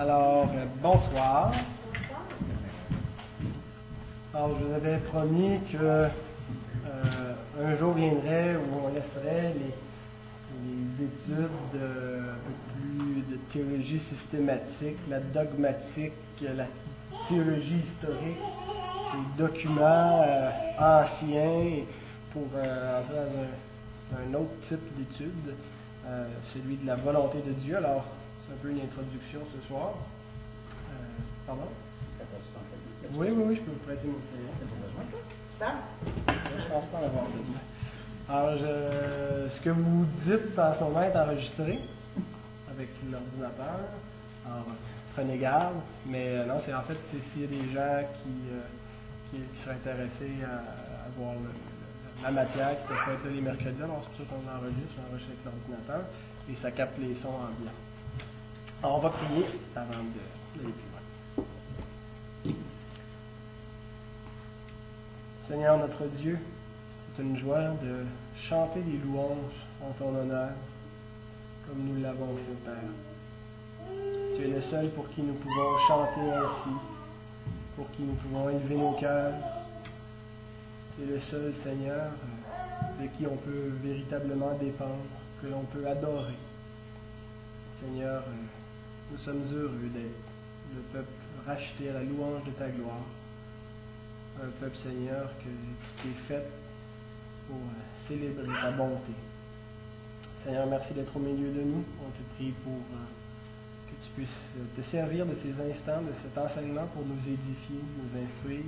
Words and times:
Alors, 0.00 0.48
euh, 0.54 0.64
bonsoir. 0.82 1.52
Alors, 4.32 4.56
je 4.58 4.64
vous 4.64 4.72
avais 4.72 4.96
promis 4.96 5.60
que 5.70 5.76
euh, 5.76 6.08
un 7.62 7.76
jour 7.76 7.92
viendrait 7.92 8.56
où 8.56 8.86
on 8.86 8.94
laisserait 8.94 9.52
les, 9.58 11.04
études 11.04 11.50
de, 11.74 12.18
un 12.18 13.02
plus 13.04 13.22
de 13.30 13.36
théologie 13.52 13.98
systématique, 13.98 14.96
la 15.10 15.20
dogmatique, 15.20 16.14
la 16.40 16.64
théologie 17.28 17.80
historique, 17.80 18.38
ces 19.12 19.42
documents 19.42 20.22
euh, 20.26 20.50
anciens 20.78 21.84
pour 22.32 22.46
euh, 22.54 23.02
un, 24.14 24.16
un 24.16 24.34
autre 24.34 24.60
type 24.62 24.96
d'étude, 24.96 25.54
euh, 26.06 26.26
celui 26.54 26.76
de 26.76 26.86
la 26.86 26.96
volonté 26.96 27.42
de 27.46 27.52
Dieu. 27.52 27.76
Alors, 27.76 28.06
un 28.52 28.56
peu 28.62 28.70
une 28.70 28.80
introduction 28.80 29.40
ce 29.54 29.66
soir. 29.66 29.92
Euh, 29.94 30.92
pardon? 31.46 31.68
Oui, 33.14 33.28
oui, 33.30 33.42
oui, 33.48 33.54
je 33.56 33.60
peux 33.62 33.70
vous 33.72 33.78
prêter 33.86 34.06
mon 34.06 34.20
crayon. 34.30 34.52
Je 36.28 36.72
pense 36.72 36.84
pas 36.86 36.98
en 36.98 37.04
avoir 37.04 37.24
besoin. 37.26 37.62
Alors, 38.28 38.56
je- 38.58 39.48
ce 39.50 39.60
que 39.60 39.70
vous 39.70 40.06
dites 40.24 40.58
en 40.58 40.74
ce 40.74 40.80
moment 40.84 41.02
est 41.02 41.16
enregistré 41.16 41.80
avec 42.70 42.88
l'ordinateur. 43.10 43.80
Alors, 44.46 44.66
prenez 45.14 45.38
garde. 45.38 45.76
Mais 46.06 46.38
euh, 46.38 46.46
non, 46.46 46.60
c'est 46.64 46.72
en 46.74 46.82
fait, 46.82 46.96
c'est 47.04 47.22
s'il 47.22 47.42
y 47.42 47.44
a 47.44 47.48
des 47.48 47.58
gens 47.72 48.06
qui, 48.22 48.34
euh, 48.52 48.60
qui, 49.30 49.36
qui 49.38 49.60
seraient 49.62 49.74
intéressés 49.74 50.32
à, 50.44 50.54
à 51.06 51.08
voir 51.18 51.34
le- 51.34 51.40
le- 51.40 52.22
la 52.22 52.30
matière, 52.30 52.70
qui 52.80 52.86
peuvent 52.88 53.04
pas 53.04 53.12
être 53.14 53.24
là 53.24 53.30
les 53.30 53.40
mercredis. 53.40 53.82
Alors, 53.82 54.00
c'est 54.04 54.10
pour 54.24 54.26
ça 54.26 54.34
qu'on 54.34 54.48
enregistre. 54.58 54.94
On 55.02 55.10
enregistre 55.10 55.32
avec 55.34 55.44
l'ordinateur 55.44 56.00
et 56.50 56.54
ça 56.56 56.70
capte 56.70 56.98
les 57.00 57.14
sons 57.14 57.28
ambiants. 57.34 57.78
On 58.82 58.98
va 58.98 59.10
prier 59.10 59.44
avant 59.76 59.90
de- 59.92 60.58
d'aller 60.62 60.72
plus. 60.72 62.22
Seigneur 65.38 65.78
notre 65.78 66.04
Dieu, 66.06 66.38
c'est 67.16 67.22
une 67.22 67.36
joie 67.36 67.68
de 67.82 68.04
chanter 68.38 68.80
des 68.82 68.98
louanges 68.98 69.66
en 69.82 69.90
ton 69.92 70.14
honneur, 70.14 70.50
comme 71.66 71.78
nous 71.84 72.00
l'avons 72.02 72.34
fait, 72.36 72.64
Père. 72.64 73.96
Tu 74.36 74.44
es 74.44 74.48
le 74.48 74.60
seul 74.60 74.88
pour 74.90 75.08
qui 75.10 75.22
nous 75.22 75.34
pouvons 75.34 75.76
chanter 75.86 76.20
ainsi, 76.32 76.70
pour 77.76 77.90
qui 77.90 78.02
nous 78.02 78.14
pouvons 78.14 78.48
élever 78.48 78.76
nos 78.76 78.92
cœurs. 78.92 79.34
Tu 80.96 81.02
es 81.02 81.06
le 81.06 81.20
seul, 81.20 81.54
Seigneur, 81.54 82.12
de 83.00 83.06
qui 83.08 83.26
on 83.26 83.36
peut 83.36 83.72
véritablement 83.82 84.54
dépendre, 84.58 85.04
que 85.42 85.48
l'on 85.48 85.62
peut 85.64 85.86
adorer. 85.86 86.36
Seigneur, 87.72 88.22
nous 89.10 89.18
sommes 89.18 89.42
heureux 89.52 89.88
d'être 89.92 90.74
le 90.74 90.80
peuple 90.92 91.10
racheté 91.46 91.90
à 91.90 91.94
la 91.94 92.02
louange 92.04 92.44
de 92.44 92.50
ta 92.52 92.68
gloire 92.68 93.04
un 94.42 94.48
peuple, 94.60 94.76
Seigneur, 94.76 95.28
que- 95.38 96.00
qui 96.02 96.08
est 96.08 96.20
fait 96.26 96.46
pour 97.46 97.56
euh, 97.58 98.06
célébrer 98.08 98.46
ta 98.62 98.70
bonté. 98.70 99.12
Seigneur, 100.42 100.66
merci 100.66 100.94
d'être 100.94 101.14
au 101.14 101.20
milieu 101.20 101.50
de 101.52 101.60
nous. 101.60 101.84
On 102.00 102.08
te 102.10 102.22
prie 102.36 102.52
pour 102.64 102.72
euh, 102.72 103.04
que 103.90 103.94
tu 104.02 104.08
puisses 104.16 104.48
te 104.74 104.80
servir 104.80 105.26
de 105.26 105.34
ces 105.34 105.50
instants, 105.60 106.00
de 106.00 106.12
cet 106.22 106.38
enseignement 106.38 106.86
pour 106.94 107.04
nous 107.04 107.18
édifier, 107.20 107.80
nous 107.98 108.22
instruire. 108.24 108.64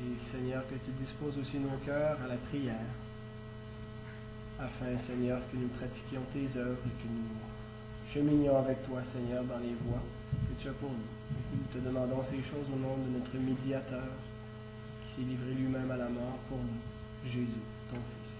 Et 0.00 0.20
Seigneur, 0.30 0.64
que 0.68 0.74
tu 0.84 0.90
disposes 1.00 1.38
aussi 1.38 1.58
nos 1.60 1.78
cœurs 1.86 2.18
à 2.22 2.28
la 2.28 2.36
prière, 2.36 2.84
afin, 4.58 4.98
Seigneur, 4.98 5.40
que 5.50 5.56
nous 5.56 5.68
pratiquions 5.68 6.20
tes 6.34 6.58
œuvres 6.58 6.82
et 6.84 7.02
que 7.02 7.08
nous 7.08 7.38
cheminions 8.12 8.58
avec 8.58 8.86
toi, 8.86 9.00
Seigneur, 9.04 9.44
dans 9.44 9.58
les 9.58 9.74
voies 9.86 10.02
que 10.32 10.62
tu 10.62 10.68
as 10.68 10.72
pour 10.72 10.90
nous. 10.90 10.96
Nous 11.52 11.64
te 11.72 11.78
demandons 11.84 12.22
ces 12.22 12.38
choses 12.38 12.66
au 12.72 12.78
nom 12.78 12.96
de 12.96 13.18
notre 13.18 13.36
médiateur, 13.36 14.08
qui 15.04 15.14
s'est 15.14 15.28
livré 15.28 15.52
lui-même 15.54 15.90
à 15.90 15.96
la 15.96 16.08
mort 16.08 16.38
pour 16.48 16.58
nous, 16.58 16.80
Jésus, 17.30 17.46
ton 17.90 17.96
Fils. 18.10 18.34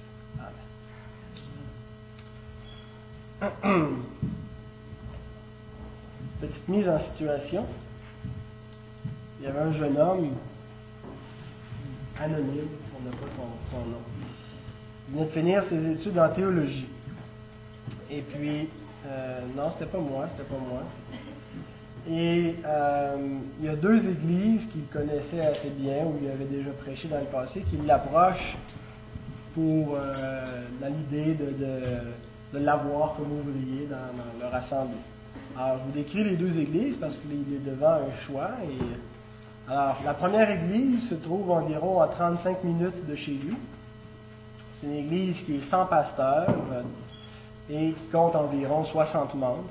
Amen. 3.41 3.97
Petite 6.41 6.69
mise 6.69 6.89
en 6.89 6.99
situation. 6.99 7.67
Il 9.39 9.45
y 9.45 9.49
avait 9.49 9.61
un 9.61 9.73
jeune 9.73 9.97
homme 9.97 10.31
anonyme, 12.21 12.69
on 12.99 13.03
n'a 13.05 13.11
pas 13.11 13.27
son, 13.35 13.49
son 13.71 13.85
nom. 13.91 13.99
Il 15.09 15.15
venait 15.15 15.27
de 15.27 15.31
finir 15.31 15.63
ses 15.63 15.91
études 15.93 16.19
en 16.19 16.29
théologie. 16.31 16.89
Et 18.11 18.23
puis, 18.23 18.69
euh, 19.07 19.41
non, 19.57 19.71
c'était 19.73 19.87
pas 19.87 19.99
moi, 19.99 20.27
c'était 20.31 20.49
pas 20.49 20.59
moi. 20.71 20.83
Et 22.09 22.57
euh, 22.67 23.17
il 23.61 23.65
y 23.67 23.69
a 23.69 23.77
deux 23.77 23.97
églises 24.07 24.67
qu'il 24.71 24.85
connaissait 24.87 25.41
assez 25.41 25.71
bien, 25.71 26.05
où 26.05 26.19
il 26.23 26.29
avait 26.31 26.45
déjà 26.45 26.71
prêché 26.71 27.09
dans 27.09 27.19
le 27.19 27.25
passé, 27.25 27.63
qui 27.71 27.79
l'approchent 27.87 28.57
pour, 29.55 29.95
euh, 29.97 30.45
dans 30.81 30.89
l'idée 30.89 31.35
de, 31.35 31.47
de- 32.55 32.59
l'avoir 32.59 33.15
comme 33.17 33.33
ouvrier 33.33 33.87
dans, 33.91 33.97
dans 33.97 34.45
leur 34.45 34.55
assemblée. 34.55 34.95
Alors, 35.59 35.79
je 35.81 35.85
vous 35.87 35.91
décris 35.93 36.23
les 36.25 36.37
deux 36.37 36.57
églises 36.61 36.97
parce 36.97 37.15
qu'il 37.17 37.33
est 37.33 37.65
devant 37.69 37.95
un 37.95 38.13
choix. 38.21 38.51
Et, 38.65 39.71
alors, 39.73 39.97
la 40.05 40.15
première 40.15 40.49
église 40.51 41.09
se 41.09 41.15
trouve 41.15 41.51
environ 41.51 42.01
à 42.01 42.07
35 42.09 42.63
minutes 42.65 43.07
de 43.09 43.17
chez 43.17 43.33
lui. 43.33 43.57
C'est 44.81 44.87
une 44.87 44.95
église 44.95 45.43
qui 45.43 45.57
est 45.57 45.63
sans 45.63 45.87
pasteur 45.87 46.47
euh, 46.73 46.83
et 47.71 47.93
qui 47.93 48.07
compte 48.13 48.37
environ 48.37 48.85
60 48.85 49.35
membres. 49.35 49.65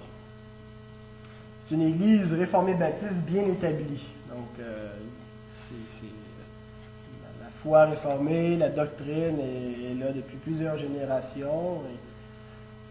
C'est 1.67 1.75
une 1.75 1.83
église 1.83 2.33
réformée 2.33 2.73
baptiste 2.73 3.21
bien 3.25 3.43
établie. 3.43 4.03
Donc, 4.29 4.47
euh, 4.59 4.89
c'est, 5.67 6.07
la, 7.39 7.49
foi 7.49 7.85
réformée, 7.85 8.57
la 8.57 8.69
doctrine 8.69 9.39
est, 9.39 9.99
là 9.99 10.11
depuis 10.11 10.37
plusieurs 10.37 10.77
générations. 10.77 11.81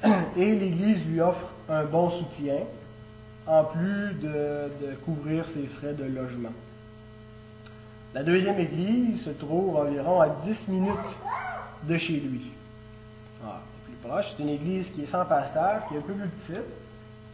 Et, 0.04 0.08
et 0.40 0.54
l'Église 0.54 1.04
lui 1.06 1.20
offre 1.20 1.48
un 1.68 1.84
bon 1.84 2.08
soutien, 2.08 2.58
en 3.46 3.64
plus 3.64 4.14
de, 4.14 4.70
de 4.86 4.94
couvrir 5.04 5.48
ses 5.48 5.66
frais 5.66 5.94
de 5.94 6.04
logement. 6.04 6.52
La 8.14 8.22
deuxième 8.22 8.58
église 8.60 9.24
se 9.24 9.30
trouve 9.30 9.76
environ 9.76 10.20
à 10.20 10.28
10 10.28 10.68
minutes 10.68 11.16
de 11.84 11.96
chez 11.96 12.20
lui. 12.20 12.52
Plus 14.02 14.34
c'est 14.36 14.42
une 14.42 14.48
église 14.48 14.90
qui 14.90 15.02
est 15.02 15.06
sans 15.06 15.24
pasteur, 15.24 15.86
qui 15.88 15.94
est 15.94 15.98
un 15.98 16.02
peu 16.02 16.12
plus 16.12 16.28
petite, 16.28 16.68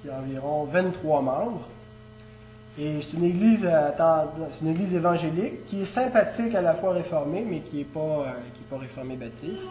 qui 0.02 0.10
a 0.10 0.18
environ 0.18 0.64
23 0.64 1.22
membres. 1.22 1.68
Et 2.78 3.00
c'est 3.02 3.16
une 3.16 3.24
église, 3.24 3.62
c'est 3.62 4.60
une 4.64 4.70
église 4.70 4.94
évangélique 4.94 5.66
qui 5.66 5.82
est 5.82 5.86
sympathique 5.86 6.54
à 6.54 6.62
la 6.62 6.74
fois 6.74 6.92
réformée, 6.92 7.44
mais 7.48 7.60
qui 7.60 7.78
n'est 7.78 7.84
pas, 7.84 8.00
euh, 8.00 8.32
pas 8.70 8.78
réformée 8.78 9.16
baptiste. 9.16 9.64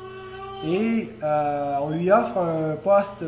Et 0.65 1.09
euh, 1.23 1.77
on 1.83 1.89
lui 1.89 2.11
offre 2.11 2.37
un 2.37 2.75
poste 2.75 3.23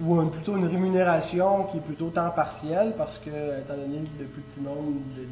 ou 0.00 0.22
plutôt 0.26 0.56
une 0.56 0.66
rémunération 0.66 1.64
qui 1.64 1.78
est 1.78 1.80
plutôt 1.80 2.10
temps 2.10 2.30
partiel 2.30 2.94
parce 2.96 3.18
que, 3.18 3.30
étant 3.30 3.74
donné 3.74 4.00
le 4.18 4.24
petit 4.26 4.60
nombre 4.60 4.92
de, 5.16 5.22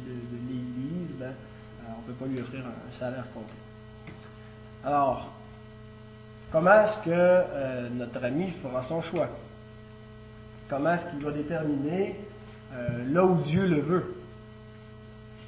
l'église, 0.47 1.15
ben, 1.19 1.25
euh, 1.25 1.91
on 1.95 2.01
ne 2.01 2.13
peut 2.13 2.25
pas 2.25 2.25
lui 2.25 2.39
offrir 2.39 2.61
un 2.65 2.97
salaire 2.97 3.25
complet. 3.33 3.53
Alors, 4.83 5.31
comment 6.51 6.81
est-ce 6.81 6.97
que 6.97 7.09
euh, 7.09 7.89
notre 7.89 8.23
ami 8.23 8.51
fera 8.51 8.81
son 8.81 9.01
choix? 9.01 9.27
Comment 10.69 10.93
est-ce 10.93 11.05
qu'il 11.05 11.23
va 11.23 11.31
déterminer 11.31 12.15
euh, 12.73 12.87
là 13.11 13.23
où 13.25 13.35
Dieu 13.41 13.65
le 13.65 13.79
veut? 13.79 14.15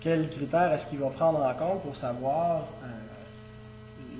Quels 0.02 0.30
critères 0.30 0.72
est-ce 0.72 0.88
qu'il 0.88 1.00
va 1.00 1.09
prendre 1.09 1.44
en 1.44 1.54
compte 1.54 1.82
pour 1.84 1.96
savoir 1.96 2.68
euh, 2.84 2.88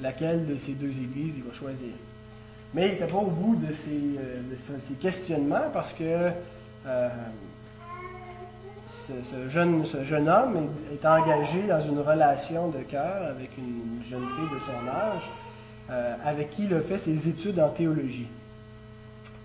laquelle 0.02 0.46
de 0.46 0.58
ces 0.58 0.74
deux 0.74 0.90
églises 0.90 1.36
il 1.38 1.44
va 1.44 1.54
choisir? 1.54 1.94
Mais 2.74 2.88
il 2.88 2.92
n'était 2.94 3.08
pas 3.08 3.18
au 3.18 3.32
bout 3.32 3.56
de 3.56 3.74
ces, 3.74 4.94
questionnements 4.96 5.70
parce 5.74 5.92
que 5.94 6.30
ce, 8.90 9.50
jeune, 9.50 10.30
homme 10.30 10.70
est 10.94 11.06
engagé 11.06 11.64
dans 11.68 11.82
une 11.82 12.00
relation 12.00 12.68
de 12.68 12.80
cœur 12.80 13.30
avec 13.30 13.58
une 13.58 14.02
jeune 14.08 14.22
fille 14.22 14.50
de 14.54 14.60
son 14.66 14.88
âge 14.88 15.30
euh, 15.92 16.16
avec 16.24 16.52
qui 16.52 16.66
il 16.66 16.74
a 16.74 16.82
fait 16.82 16.98
ses 16.98 17.28
études 17.28 17.60
en 17.60 17.70
théologie. 17.70 18.28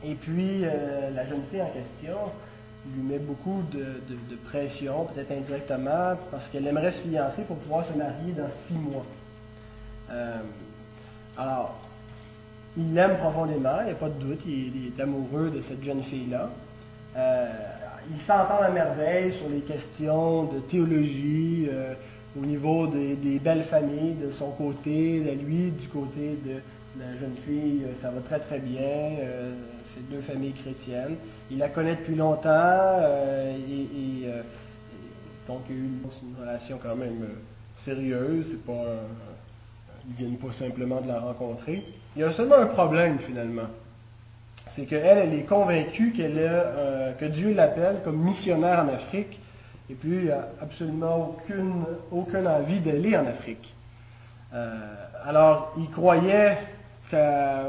Et 0.04 0.14
puis, 0.14 0.60
euh, 0.64 1.10
la 1.14 1.24
jeune 1.26 1.42
fille 1.50 1.62
en 1.62 1.70
question 1.70 2.16
lui 2.94 3.02
met 3.02 3.18
beaucoup 3.18 3.62
de, 3.72 3.86
pression, 4.44 5.06
peut-être 5.06 5.32
indirectement, 5.32 6.16
parce 6.30 6.48
qu'elle 6.48 6.66
aimerait 6.66 6.90
se 6.90 7.08
fiancer 7.08 7.44
pour 7.44 7.56
pouvoir 7.56 7.84
se 7.86 7.94
marier 7.96 8.32
dans 8.36 8.50
six 8.50 8.74
mois. 8.74 9.06
Euh, 10.10 10.36
alors, 11.38 11.78
il 12.76 12.92
l'aime 12.92 13.16
profondément, 13.16 13.80
il 13.80 13.86
n'y 13.86 13.92
a 13.92 13.94
pas 13.94 14.10
de 14.10 14.18
doute, 14.22 14.40
il, 14.46 14.52
est- 14.52 14.70
il 14.76 14.92
est 14.98 15.02
amoureux 15.02 15.50
de 15.50 15.62
cette 15.62 15.82
jeune 15.82 16.02
fille-là. 16.02 16.50
Euh, 17.16 17.46
il 18.14 18.20
s'entend 18.20 18.58
à 18.60 18.68
merveille 18.68 19.32
sur 19.32 19.48
les 19.48 19.60
questions 19.60 20.44
de 20.44 20.58
théologie, 20.60 21.70
au 22.40 22.44
niveau 22.44 22.86
des, 22.86 23.38
belles 23.38 23.64
familles 23.64 24.14
de 24.14 24.32
son 24.32 24.50
côté, 24.50 25.20
de 25.20 25.44
lui, 25.44 25.70
du 25.70 25.88
côté 25.88 26.38
de 26.44 26.54
la 26.98 27.12
jeune 27.18 27.34
fille, 27.44 27.84
euh, 27.84 27.92
ça 28.00 28.10
va 28.10 28.20
très 28.20 28.38
très 28.38 28.58
bien, 28.58 28.82
euh, 28.82 29.52
c'est 29.84 30.08
deux 30.10 30.20
familles 30.20 30.52
chrétiennes. 30.52 31.16
il 31.50 31.58
la 31.58 31.68
connaît 31.68 31.96
depuis 31.96 32.14
longtemps 32.14 33.00
et, 33.68 34.26
donc 35.46 35.60
il 35.68 35.76
y 35.76 35.78
a 35.78 35.82
eu 35.82 35.84
une, 35.84 36.40
relation 36.40 36.78
quand 36.82 36.96
même 36.96 37.28
sérieuse. 37.76 38.52
C'est 38.52 38.64
pas, 38.64 38.86
ils 40.06 40.12
ne 40.12 40.16
viennent 40.16 40.38
pas 40.38 40.52
simplement 40.52 41.00
de 41.00 41.08
la 41.08 41.20
rencontrer. 41.20 41.84
Il 42.16 42.22
y 42.22 42.24
a 42.24 42.32
seulement 42.32 42.56
un 42.56 42.66
problème 42.66 43.18
finalement. 43.18 43.68
C'est 44.70 44.86
qu'elle, 44.86 45.18
elle 45.18 45.34
est 45.34 45.44
convaincue 45.44 46.12
qu'elle 46.12 46.50
que 47.18 47.26
Dieu 47.26 47.52
l'appelle 47.52 47.96
comme 48.04 48.22
missionnaire 48.22 48.86
en 48.86 48.88
Afrique 48.88 49.38
et 49.90 49.94
puis 49.94 50.10
il 50.10 50.24
n'y 50.24 50.30
a 50.30 50.48
absolument 50.60 51.36
aucune, 51.36 51.84
aucune 52.10 52.46
envie 52.46 52.80
d'aller 52.80 53.16
en 53.16 53.26
Afrique. 53.26 53.74
alors, 55.24 55.74
il 55.76 55.90
croyait 55.90 56.58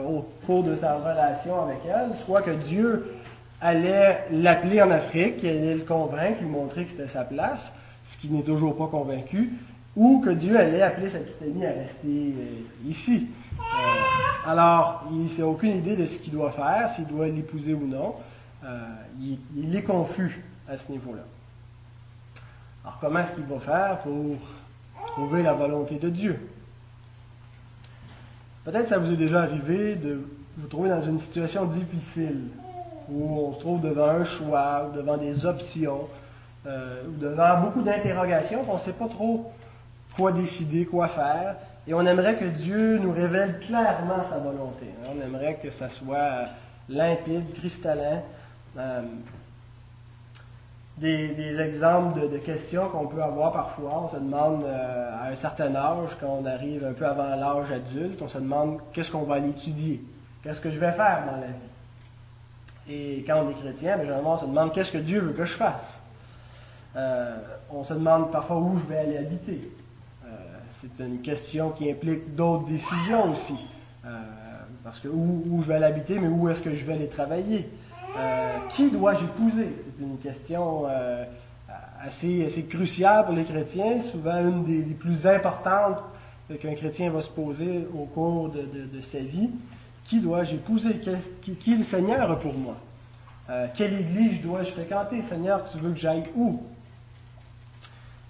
au 0.08 0.26
cours 0.46 0.64
de 0.64 0.76
sa 0.76 0.96
relation 0.96 1.64
avec 1.64 1.80
elle, 1.86 2.16
soit 2.26 2.42
que 2.42 2.52
Dieu 2.52 3.16
allait 3.62 4.26
l'appeler 4.32 4.82
en 4.82 4.92
Afrique, 4.92 5.38
qu'il 5.38 5.50
allait 5.50 5.76
le 5.76 5.82
convaincre, 5.82 6.42
lui 6.42 6.50
montrer 6.50 6.86
que 6.86 6.92
c'était 6.92 7.08
sa 7.08 7.24
place, 7.24 7.74
ce 8.08 8.18
qui 8.18 8.30
n'est 8.30 8.44
toujours 8.44 8.78
pas 8.78 8.88
convaincu, 8.88 9.54
ou 9.96 10.22
que 10.24 10.30
Dieu 10.30 10.58
allait 10.60 10.82
appeler 10.82 11.10
sa 11.10 11.20
petite 11.20 11.42
amie 11.42 11.66
à 11.66 11.70
rester 11.70 12.08
euh, 12.08 12.90
ici. 12.90 13.28
Euh, 13.58 14.50
alors, 14.50 15.06
il 15.12 15.40
n'a 15.40 15.48
aucune 15.48 15.78
idée 15.78 15.96
de 15.96 16.06
ce 16.06 16.20
qu'il 16.20 16.34
doit 16.34 16.52
faire, 16.52 16.92
s'il 16.94 17.08
doit 17.08 17.28
l'épouser 17.28 17.74
ou 17.74 17.88
non. 17.88 18.16
Euh, 18.66 18.80
il, 19.20 19.40
il, 19.56 19.76
est 19.76 19.84
confus 19.84 20.44
à 20.68 20.78
ce 20.78 20.92
niveau-là. 20.92 21.24
Alors, 22.86 23.00
comment 23.02 23.20
est-ce 23.20 23.32
qu'il 23.32 23.46
va 23.46 23.60
faire 23.60 23.98
pour 24.00 24.38
trouver 25.08 25.42
la 25.42 25.54
volonté 25.54 25.96
de 25.96 26.08
Dieu? 26.10 26.40
Peut-être 28.64 28.88
ça 28.88 29.00
vous 29.00 29.12
est 29.12 29.18
déjà 29.18 29.42
arrivé 29.42 29.96
de 29.96 30.22
vous 30.56 30.68
trouver 30.68 30.90
dans 30.90 31.02
une 31.02 31.18
situation 31.18 31.66
difficile 31.66 32.44
où 33.10 33.40
on 33.40 33.54
se 33.56 33.60
trouve 33.60 33.82
devant 33.82 34.10
un 34.10 34.24
choix, 34.24 34.92
devant 34.96 35.18
des 35.18 35.48
options, 35.48 36.08
euh, 36.68 37.02
devant 37.20 37.62
beaucoup 37.62 37.82
d'interrogations, 37.82 38.62
on 38.70 38.76
ne 38.76 38.80
sait 38.80 38.94
pas 38.94 39.08
trop 39.08 39.52
quoi 40.16 40.32
décider, 40.32 40.86
quoi 40.86 41.08
faire, 41.08 41.56
et 41.88 41.94
on 41.96 42.06
aimerait 42.06 42.38
que 42.38 42.46
Dieu 42.46 43.00
nous 43.00 43.12
révèle 43.12 43.60
clairement 43.62 44.24
sa 44.30 44.38
volonté. 44.38 44.86
On 45.12 45.20
aimerait 45.24 45.56
que 45.56 45.72
ça 45.72 45.90
soit 45.90 46.44
limpide, 46.88 47.52
cristallin. 47.54 48.22
Euh, 48.78 49.02
des, 50.98 51.60
exemples 51.60 52.30
de, 52.30 52.38
questions 52.38 52.90
qu'on 52.90 53.08
peut 53.08 53.22
avoir 53.22 53.52
parfois. 53.52 54.04
On 54.06 54.10
se 54.10 54.18
demande 54.18 54.64
euh, 54.64 55.12
à 55.22 55.28
un 55.28 55.36
certain 55.36 55.76
âge, 55.76 56.12
quand 56.20 56.40
on 56.42 56.46
arrive 56.46 56.86
un 56.86 56.94
peu 56.94 57.06
avant 57.06 57.36
l'âge 57.36 57.72
adulte, 57.72 58.22
on 58.22 58.28
se 58.28 58.38
demande 58.38 58.80
qu'est-ce 58.94 59.12
qu'on 59.12 59.24
va 59.24 59.36
aller 59.36 59.50
étudier, 59.50 60.02
qu'est-ce 60.44 60.62
que 60.62 60.72
je 60.72 60.80
vais 60.80 60.92
faire 60.92 61.24
dans 61.26 61.42
la 61.42 61.48
vie? 61.48 61.54
Et 62.88 63.24
quand 63.26 63.44
on 63.44 63.50
est 63.50 63.56
chrétien, 63.56 63.96
bien, 63.96 64.06
généralement, 64.06 64.36
on 64.36 64.38
se 64.38 64.46
demande 64.46 64.74
qu'est-ce 64.74 64.92
que 64.92 65.00
Dieu 65.00 65.20
veut 65.20 65.34
que 65.34 65.46
je 65.46 65.54
fasse? 65.54 66.00
Euh, 66.96 67.36
on 67.72 67.84
se 67.84 67.94
demande 67.94 68.32
parfois 68.32 68.58
où 68.58 68.78
je 68.78 68.94
vais 68.94 69.00
aller 69.00 69.18
habiter. 69.18 69.70
Euh, 70.26 70.30
c'est 70.80 71.04
une 71.04 71.22
question 71.22 71.72
qui 71.72 71.90
implique 71.92 72.36
d'autres 72.36 72.66
décisions 72.68 73.32
aussi. 73.32 73.56
parce 74.84 75.00
que 75.00 75.08
où, 75.08 75.44
où, 75.50 75.64
je 75.64 75.68
vais 75.68 75.74
aller 75.74 75.86
habiter, 75.86 76.20
mais 76.20 76.28
où 76.28 76.48
est-ce 76.48 76.62
que 76.62 76.74
je 76.74 76.86
vais 76.86 76.94
aller 76.94 77.10
travailler? 77.10 77.68
Euh, 78.18 78.58
qui 78.74 78.90
dois-je 78.90 79.26
épouser? 79.26 79.76
C'est 79.98 80.04
une 80.04 80.18
question 80.20 80.84
euh, 80.88 81.26
assez, 82.06 82.66
cruciale 82.70 83.26
pour 83.26 83.36
les 83.36 83.44
chrétiens, 83.44 84.02
souvent 84.02 84.40
une 84.40 84.64
des, 84.64 84.94
plus 84.94 85.28
importantes 85.28 86.00
qu'un 86.62 86.76
chrétien 86.76 87.10
va 87.10 87.22
se 87.22 87.30
poser 87.30 87.88
au 87.94 88.06
cours 88.06 88.50
de, 88.50 89.02
sa 89.02 89.20
vie. 89.20 89.50
Qui 90.06 90.20
dois-je 90.20 90.56
épouser? 90.56 91.02
Qui, 91.42 91.74
est 91.74 91.78
le 91.78 91.84
Seigneur 91.84 92.40
pour 92.40 92.54
moi? 92.54 92.76
Euh, 93.50 93.68
Quelle 93.76 93.94
église 93.94 94.42
dois-je 94.42 94.72
fréquenter? 94.72 95.22
Seigneur, 95.22 95.66
tu 95.70 95.78
veux 95.80 95.92
que 95.92 96.00
j'aille 96.00 96.24
où? 96.36 96.64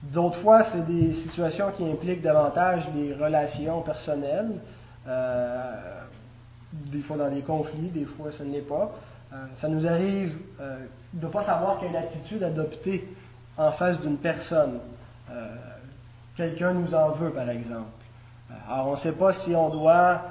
D'autres 0.02 0.38
fois, 0.38 0.64
c'est 0.64 0.86
des 0.86 1.14
situations 1.14 1.72
qui 1.76 1.84
impliquent 1.90 2.22
davantage 2.22 2.88
des 2.92 3.14
relations 3.14 3.82
personnelles, 3.82 4.52
des 6.72 7.02
fois 7.02 7.18
dans 7.18 7.30
des 7.30 7.42
conflits, 7.42 7.90
des 7.90 8.06
fois 8.06 8.32
ce 8.32 8.44
n'est 8.44 8.60
pas. 8.60 8.94
Euh, 9.34 9.38
ça 9.58 9.68
nous 9.68 9.86
arrive 9.88 10.38
euh, 10.62 10.78
de 11.14 11.26
ne 11.26 11.32
pas 11.32 11.42
savoir 11.42 11.80
quelle 11.80 11.96
attitude 11.96 12.44
adopter 12.44 13.08
en 13.58 13.72
face 13.72 14.00
d'une 14.00 14.18
personne. 14.18 14.80
Euh, 15.32 15.56
quelqu'un 16.38 16.74
nous 16.74 16.94
en 16.94 17.10
veut, 17.12 17.32
par 17.32 17.50
exemple. 17.50 17.90
Alors, 18.70 18.90
on 18.90 18.92
ne 18.92 18.98
sait 18.98 19.14
pas 19.14 19.34
si 19.34 19.56
on 19.56 19.70
doit 19.70 20.22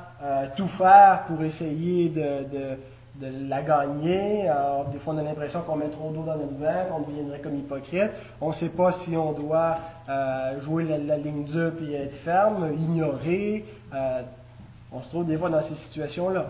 tout 0.56 0.68
faire 0.68 1.24
pour 1.26 1.42
essayer 1.42 2.08
de, 2.08 2.78
la 3.20 3.62
gagner. 3.62 4.48
Alors, 4.48 4.86
des 4.86 4.98
fois, 4.98 5.14
on 5.14 5.18
a 5.18 5.22
l'impression 5.22 5.60
qu'on 5.62 5.76
met 5.76 5.88
trop 5.88 6.10
d'eau 6.10 6.22
dans 6.22 6.36
notre 6.36 6.56
verre, 6.58 6.88
qu'on 6.88 7.00
deviendrait 7.00 7.40
comme 7.40 7.56
hypocrite. 7.56 8.10
On 8.40 8.48
ne 8.48 8.54
sait 8.54 8.68
pas 8.68 8.92
si 8.92 9.16
on 9.16 9.32
doit 9.32 9.78
jouer 10.62 10.84
la, 10.84 11.18
ligne 11.18 11.44
dure 11.44 11.72
et 11.82 11.94
être 11.94 12.14
ferme, 12.14 12.72
ignorer. 12.78 13.66
on 14.92 15.02
se 15.02 15.08
trouve 15.08 15.26
des 15.26 15.36
fois 15.36 15.50
dans 15.50 15.62
ces 15.62 15.74
situations-là. 15.74 16.46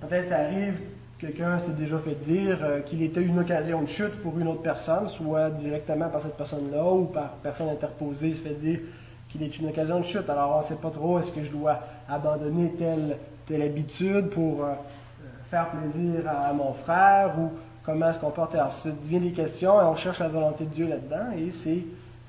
Peut-être 0.00 0.28
ça 0.28 0.38
arrive 0.38 0.78
Quelqu'un 1.22 1.56
s'est 1.60 1.74
déjà 1.78 1.98
fait 1.98 2.16
dire 2.16 2.58
euh, 2.62 2.80
qu'il 2.80 3.00
était 3.00 3.22
une 3.22 3.38
occasion 3.38 3.80
de 3.80 3.86
chute 3.86 4.20
pour 4.22 4.36
une 4.40 4.48
autre 4.48 4.62
personne, 4.62 5.08
soit 5.08 5.50
directement 5.50 6.08
par 6.08 6.20
cette 6.20 6.36
personne-là 6.36 6.84
ou 6.84 7.04
par 7.04 7.34
personne 7.34 7.68
interposée, 7.68 8.32
se 8.32 8.40
fait 8.40 8.60
dire 8.60 8.80
qu'il 9.28 9.44
est 9.44 9.56
une 9.56 9.68
occasion 9.68 10.00
de 10.00 10.04
chute. 10.04 10.28
Alors 10.28 10.56
on 10.56 10.62
ne 10.62 10.64
sait 10.64 10.82
pas 10.82 10.90
trop, 10.90 11.20
est-ce 11.20 11.30
que 11.30 11.44
je 11.44 11.50
dois 11.52 11.78
abandonner 12.08 12.72
telle, 12.76 13.18
telle 13.46 13.62
habitude 13.62 14.30
pour 14.30 14.64
euh, 14.64 14.70
euh, 14.70 15.26
faire 15.48 15.68
plaisir 15.68 16.28
à, 16.28 16.52
mon 16.54 16.72
frère 16.72 17.38
ou 17.38 17.52
comment 17.84 18.12
se 18.12 18.18
comporter? 18.18 18.58
Alors 18.58 18.72
ça 18.72 18.88
devient 18.90 19.20
des 19.20 19.32
questions 19.32 19.80
et 19.80 19.84
on 19.84 19.94
cherche 19.94 20.18
la 20.18 20.28
volonté 20.28 20.64
de 20.64 20.70
Dieu 20.70 20.88
là-dedans 20.88 21.30
et 21.38 21.52
c'est, 21.52 21.84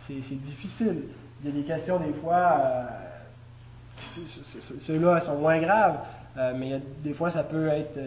c'est, 0.07 0.39
difficile. 0.39 1.01
Il 1.43 1.49
y 1.49 1.51
a 1.51 1.55
des 1.59 1.65
questions 1.65 1.97
des 1.97 2.13
fois, 2.13 2.61
ceux-là 4.81 5.19
sont 5.19 5.37
moins 5.37 5.57
graves, 5.57 5.97
mais 6.55 6.79
des 7.03 7.13
fois 7.13 7.31
ça 7.31 7.41
peut 7.41 7.69
être 7.69 7.97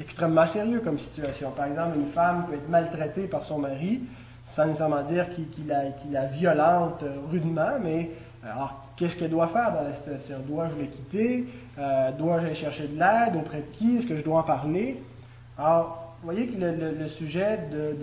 extrêmement 0.00 0.46
sérieux 0.46 0.80
comme 0.80 0.98
situation. 0.98 1.50
Par 1.50 1.66
exemple, 1.66 1.98
une 1.98 2.06
femme 2.06 2.46
peut 2.48 2.54
être 2.54 2.68
maltraitée 2.68 3.26
par 3.26 3.44
son 3.44 3.58
mari 3.58 4.02
sans 4.44 4.66
nécessairement 4.66 5.02
dire 5.02 5.26
qu'il 5.34 5.66
la, 5.66 6.26
violente 6.26 7.02
euh, 7.02 7.16
rudement, 7.30 7.78
mais 7.82 8.10
euh, 8.44 8.52
alors 8.52 8.84
qu'est-ce 8.96 9.16
qu'elle 9.16 9.30
doit 9.30 9.48
faire 9.48 9.72
dans 9.72 9.88
la 9.88 9.94
situation? 9.94 10.36
Dois-je 10.46 10.80
le 10.80 10.86
quitter? 10.86 11.48
Euh, 11.78 12.12
Dois-je 12.12 12.46
aller 12.46 12.54
chercher 12.54 12.88
de 12.88 12.98
l'aide? 12.98 13.36
Auprès 13.36 13.58
de 13.58 13.76
qui 13.76 13.96
Est-ce 13.96 14.06
que 14.06 14.16
je 14.16 14.22
dois 14.22 14.40
en 14.40 14.42
parler? 14.42 15.02
Alors, 15.58 16.14
vous 16.22 16.30
voyez 16.30 16.46
que 16.46 16.56
le, 16.58 17.08
sujet 17.08 17.58
de, 17.72 17.96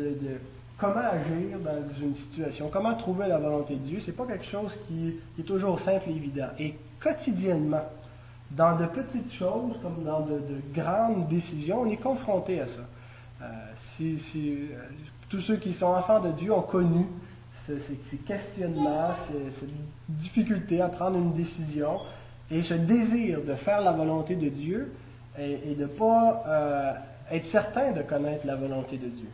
comment 0.78 1.00
agir 1.00 1.60
dans 1.64 2.02
une 2.02 2.16
situation, 2.16 2.70
comment 2.72 2.94
trouver 2.96 3.28
la 3.28 3.38
volonté 3.38 3.76
de 3.76 3.80
Dieu, 3.80 4.00
c'est 4.00 4.16
pas 4.16 4.26
quelque 4.26 4.46
chose 4.46 4.72
qui 4.88 5.16
est 5.40 5.44
toujours 5.44 5.80
simple 5.80 6.10
et 6.10 6.16
évident. 6.16 6.48
Et 6.60 6.76
quotidiennement, 7.00 7.84
dans 8.56 8.76
de 8.76 8.86
petites 8.86 9.34
choses 9.34 9.76
comme 9.82 10.04
dans 10.04 10.22
de, 10.22 10.42
grandes 10.74 11.28
décisions, 11.28 11.82
on 11.82 11.90
est 11.90 11.98
confronté 11.98 12.60
à 12.60 12.68
ça. 12.68 12.82
Euh, 13.42 13.46
euh, 14.02 14.68
tous 15.30 15.40
ceux 15.40 15.58
qui 15.58 15.74
sont 15.74 15.88
enfants 15.88 16.20
de 16.20 16.32
Dieu 16.32 16.54
ont 16.54 16.62
connu 16.62 17.06
ces, 17.66 18.18
questionnements, 18.28 19.12
cette 19.52 19.70
difficulté 20.10 20.82
à 20.82 20.90
prendre 20.90 21.18
une 21.18 21.34
décision 21.34 22.00
et 22.50 22.62
ce 22.64 22.74
désir 22.74 23.40
de 23.42 23.56
faire 23.56 23.82
la 23.82 23.94
volonté 23.94 24.36
de 24.36 24.50
Dieu 24.50 24.92
et, 25.40 25.76
de 25.76 25.84
ne 25.84 25.88
pas 25.88 26.44
euh, 26.48 26.94
être 27.32 27.46
certain 27.46 27.92
de 27.92 28.02
connaître 28.02 28.46
la 28.46 28.56
volonté 28.56 28.98
de 28.98 29.08
Dieu. 29.08 29.30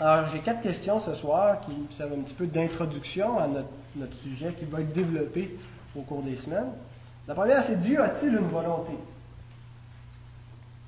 Alors, 0.00 0.28
j'ai 0.30 0.38
quatre 0.40 0.62
questions 0.62 0.98
ce 0.98 1.14
soir 1.14 1.60
qui 1.60 1.94
servent 1.94 2.14
un 2.14 2.22
petit 2.22 2.34
peu 2.34 2.46
d'introduction 2.46 3.38
à 3.38 3.46
notre 3.96 4.16
sujet 4.16 4.52
qui 4.58 4.64
va 4.64 4.80
être 4.80 4.92
développé 4.92 5.56
au 5.96 6.00
cours 6.00 6.22
des 6.22 6.36
semaines. 6.36 6.72
La 7.26 7.34
première, 7.34 7.64
c'est 7.64 7.80
Dieu 7.80 8.02
a-t-il 8.02 8.34
une 8.34 8.48
volonté? 8.48 8.92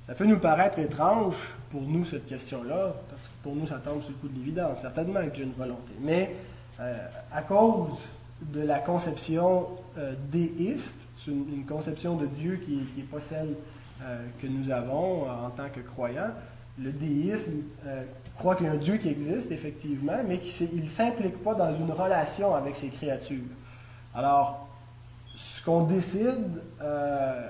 Ça 0.05 0.13
peut 0.13 0.25
nous 0.25 0.37
paraître 0.37 0.77
étrange 0.77 1.35
pour 1.71 1.81
nous, 1.81 2.05
cette 2.05 2.27
question-là, 2.27 2.93
parce 3.09 3.21
que 3.23 3.43
pour 3.43 3.55
nous, 3.55 3.65
ça 3.65 3.77
tombe 3.77 4.01
sur 4.01 4.11
le 4.11 4.17
coup 4.17 4.27
de 4.27 4.37
l'évidence. 4.37 4.79
Certainement 4.81 5.21
que 5.25 5.33
Dieu 5.33 5.43
a 5.43 5.47
une 5.47 5.53
volonté. 5.53 5.93
Mais 6.01 6.35
euh, 6.79 6.95
à 7.33 7.41
cause 7.41 7.97
de 8.41 8.61
la 8.61 8.79
conception 8.79 9.67
euh, 9.97 10.13
déiste, 10.31 10.95
c'est 11.17 11.31
une, 11.31 11.65
conception 11.67 12.15
de 12.15 12.27
Dieu 12.27 12.61
qui 12.63 12.87
n'est 12.95 13.03
pas 13.03 13.19
celle 13.19 13.55
euh, 14.03 14.23
que 14.39 14.45
nous 14.45 14.69
avons 14.69 15.23
en 15.29 15.49
tant 15.49 15.69
que 15.73 15.79
croyants, 15.79 16.31
le 16.79 16.91
déisme 16.91 17.63
croit 18.37 18.55
qu'il 18.55 18.67
y 18.67 18.69
a 18.69 18.73
un 18.73 18.75
Dieu 18.75 18.97
qui 18.97 19.09
existe, 19.09 19.51
effectivement, 19.51 20.21
mais 20.27 20.37
qu'il 20.37 20.83
ne 20.83 20.87
s'implique 20.87 21.43
pas 21.43 21.55
dans 21.55 21.73
une 21.73 21.91
relation 21.91 22.53
avec 22.53 22.75
ses 22.75 22.89
créatures. 22.89 23.41
Alors, 24.13 24.66
ce 25.37 25.63
qu'on 25.63 25.83
décide, 25.83 26.61
euh, 26.81 27.49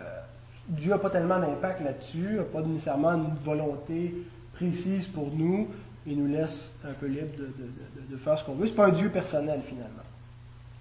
Dieu 0.68 0.92
n'a 0.92 0.98
pas 0.98 1.10
tellement 1.10 1.40
d'impact 1.40 1.82
là-dessus, 1.82 2.36
n'a 2.36 2.44
pas 2.44 2.62
nécessairement 2.62 3.14
une 3.14 3.34
volonté 3.44 4.14
précise 4.54 5.08
pour 5.08 5.30
nous, 5.34 5.70
il 6.06 6.22
nous 6.22 6.28
laisse 6.28 6.72
un 6.86 6.94
peu 6.94 7.08
libre 7.08 7.32
de, 7.38 8.18
faire 8.18 8.38
ce 8.38 8.44
qu'on 8.44 8.54
veut. 8.54 8.66
Ce 8.66 8.72
n'est 8.72 8.78
pas 8.78 8.88
un 8.88 8.92
Dieu 8.92 9.10
personnel 9.10 9.62
finalement. 9.66 10.04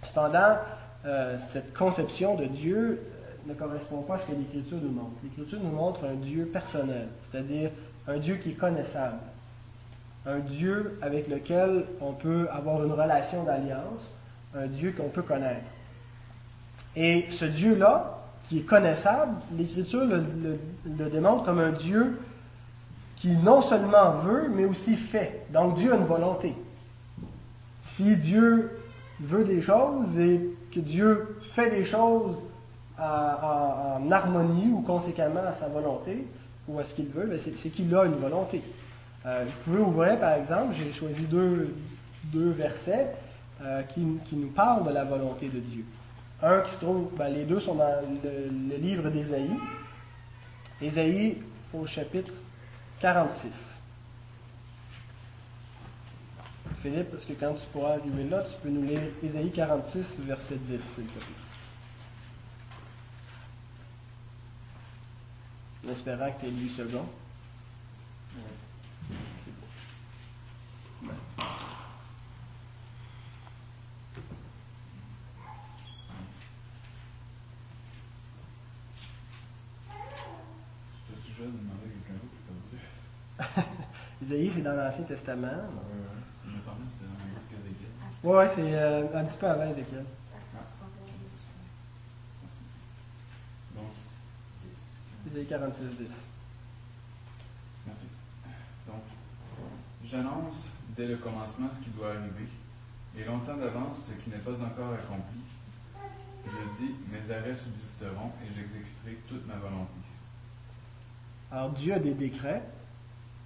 Cependant, 0.03 0.59
euh, 1.05 1.39
cette 1.39 1.73
conception 1.75 2.35
de 2.35 2.47
Dieu 2.47 3.01
euh, 3.01 3.49
ne 3.49 3.55
correspond 3.55 4.03
pas 4.03 4.17
à 4.17 4.19
ce 4.19 4.27
que 4.27 4.37
l'Écriture 4.37 4.79
nous 4.83 4.91
montre. 4.91 5.17
L'Écriture 5.23 5.61
nous 5.63 5.71
montre 5.71 6.05
un 6.05 6.15
Dieu 6.15 6.47
personnel, 6.47 7.07
c'est-à-dire 7.31 7.71
un 8.09 8.19
Dieu 8.19 8.37
qui 8.37 8.51
est 8.51 8.55
connaissable, 8.55 9.19
un 10.27 10.39
Dieu 10.39 10.99
avec 11.03 11.29
lequel 11.29 11.85
on 12.01 12.13
peut 12.13 12.49
avoir 12.51 12.85
une 12.85 12.93
relation 12.93 13.45
d'alliance, 13.45 14.03
un 14.57 14.67
Dieu 14.67 14.93
qu'on 14.97 15.09
peut 15.09 15.23
connaître. 15.23 15.71
Et 16.97 17.26
ce 17.31 17.45
Dieu-là, 17.45 18.19
qui 18.49 18.59
est 18.59 18.62
connaissable, 18.62 19.35
l'Écriture 19.57 20.05
le, 20.05 21.11
démontre 21.11 21.45
comme 21.45 21.59
un 21.59 21.73
Dieu 21.73 22.19
qui 23.17 23.33
non 23.37 23.62
seulement 23.62 24.12
veut, 24.23 24.49
mais 24.55 24.65
aussi 24.65 24.97
fait. 24.97 25.47
Donc 25.53 25.76
Dieu 25.76 25.93
a 25.93 25.97
une 25.97 26.05
volonté. 26.05 26.55
Si 27.83 28.17
Dieu 28.17 28.71
veut 29.21 29.45
des 29.45 29.62
choses 29.62 30.19
et 30.19 30.41
que 30.73 30.81
Dieu 30.81 31.38
fait 31.53 31.71
des 31.71 31.85
choses 31.85 32.37
en, 32.99 34.11
harmonie 34.11 34.71
ou 34.73 34.81
conséquemment 34.81 35.41
à 35.47 35.53
sa 35.53 35.69
volonté, 35.69 36.26
ou 36.69 36.79
à 36.79 36.85
ce 36.85 36.95
qu'il 36.95 37.07
veut, 37.07 37.26
ben, 37.26 37.38
c'est 37.38 37.71
qu'il 37.71 37.95
a 37.95 38.05
une 38.05 38.17
volonté. 38.17 38.62
Euh, 39.25 39.45
vous 39.45 39.65
pouvez 39.65 39.83
ouvrir, 39.83 40.19
par 40.19 40.33
exemple, 40.33 40.75
j'ai 40.76 40.93
choisi 40.93 41.23
deux, 41.23 41.75
deux 42.25 42.50
versets 42.50 43.15
euh, 43.62 43.83
qui, 43.95 44.05
qui, 44.29 44.37
nous 44.37 44.49
parlent 44.49 44.85
de 44.85 44.91
la 44.91 45.05
volonté 45.05 45.49
de 45.49 45.59
Dieu. 45.59 45.85
Un 46.43 46.61
qui 46.61 46.73
se 46.73 46.76
trouve, 46.76 47.11
ben, 47.16 47.28
les 47.28 47.45
deux 47.45 47.61
sont 47.61 47.75
dans 47.75 48.02
le, 48.23 48.76
livre 48.76 49.09
d'Ésaïe. 49.11 49.57
Ésaïe 50.83 51.38
au 51.73 51.87
chapitre 51.87 52.33
46. 53.00 53.76
Philippe, 56.83 57.11
parce 57.11 57.25
que 57.25 57.33
quand 57.33 57.55
tu 57.55 57.66
pourras 57.73 57.95
arriver 57.95 58.25
là, 58.25 58.43
tu 58.43 58.55
peux 58.62 58.69
nous 58.69 58.83
lire 58.83 59.00
Ésaïe 59.23 59.50
46, 59.50 60.21
verset 60.21 60.57
10, 60.57 60.78
s'il 60.95 61.07
te 61.07 61.12
plaît. 61.12 61.25
En 65.87 65.93
espérant 65.93 66.31
que 66.33 66.40
tu 66.40 66.47
aies 66.47 66.50
lu 66.50 66.69
second. 66.69 67.07
C'est 69.45 69.52
beau. 69.52 69.66
Isaïe, 84.23 84.50
c'est 84.50 84.55
dans 84.66 84.75
l'Ancien 84.75 85.04
Testament. 85.04 85.62
Me 88.25 88.28
ouais, 88.28 88.49
c'est 88.49 88.75
euh, 88.75 89.04
un 89.14 89.25
petit 89.25 89.38
peu 89.38 89.46
avant 89.46 89.70
Ézéchiel. 89.70 90.04
Donc, 93.76 93.85
Isaïe 95.30 95.46
46, 95.46 95.82
10. 95.82 96.06
merci. 97.87 98.02
Donc, 98.88 99.02
j'annonce 100.04 100.68
dès 100.96 101.06
le 101.06 101.16
commencement 101.16 101.68
ce 101.70 101.78
qui 101.78 101.90
doit 101.90 102.08
arriver, 102.08 102.49
et 103.16 103.25
longtemps 103.25 103.56
d'avance 103.56 104.08
ce 104.08 104.23
qui 104.23 104.30
n'est 104.30 104.38
pas 104.38 104.61
encore 104.62 104.92
accompli. 104.94 105.40
Je 106.46 106.85
dis, 106.85 106.94
mes 107.12 107.32
arrêts 107.32 107.54
subsisteront 107.54 108.32
et 108.42 108.46
j'exécuterai 108.46 109.18
toute 109.28 109.46
ma 109.46 109.54
volonté. 109.54 109.92
Alors 111.52 111.70
Dieu 111.70 111.94
a 111.94 111.99
des 111.99 112.14
décrets, 112.14 112.62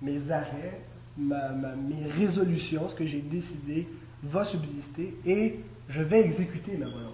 mes 0.00 0.30
arrêts, 0.30 0.80
ma- 1.20 1.74
mes 1.76 2.06
résolutions, 2.10 2.88
ce 2.88 2.94
que 2.94 3.06
j'ai 3.06 3.20
décidé 3.20 3.86
va 4.22 4.44
subsister 4.44 5.16
et 5.24 5.60
je 5.88 6.02
vais 6.02 6.20
exécuter 6.22 6.76
ma 6.76 6.86
volonté. 6.86 7.06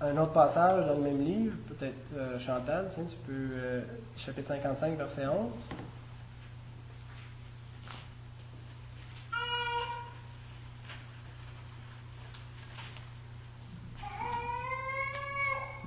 Un 0.00 0.16
autre 0.18 0.32
passage 0.32 0.86
dans 0.86 0.94
le 0.94 1.00
même 1.02 1.24
livre, 1.24 1.56
peut-être 1.68 1.94
euh, 2.16 2.38
Chantal, 2.38 2.90
tiens, 2.94 3.04
tu 3.08 3.16
peux, 3.26 3.32
euh, 3.32 3.80
chapitre 4.18 4.48
55, 4.48 4.96
verset 4.98 5.26
11. 5.26 5.50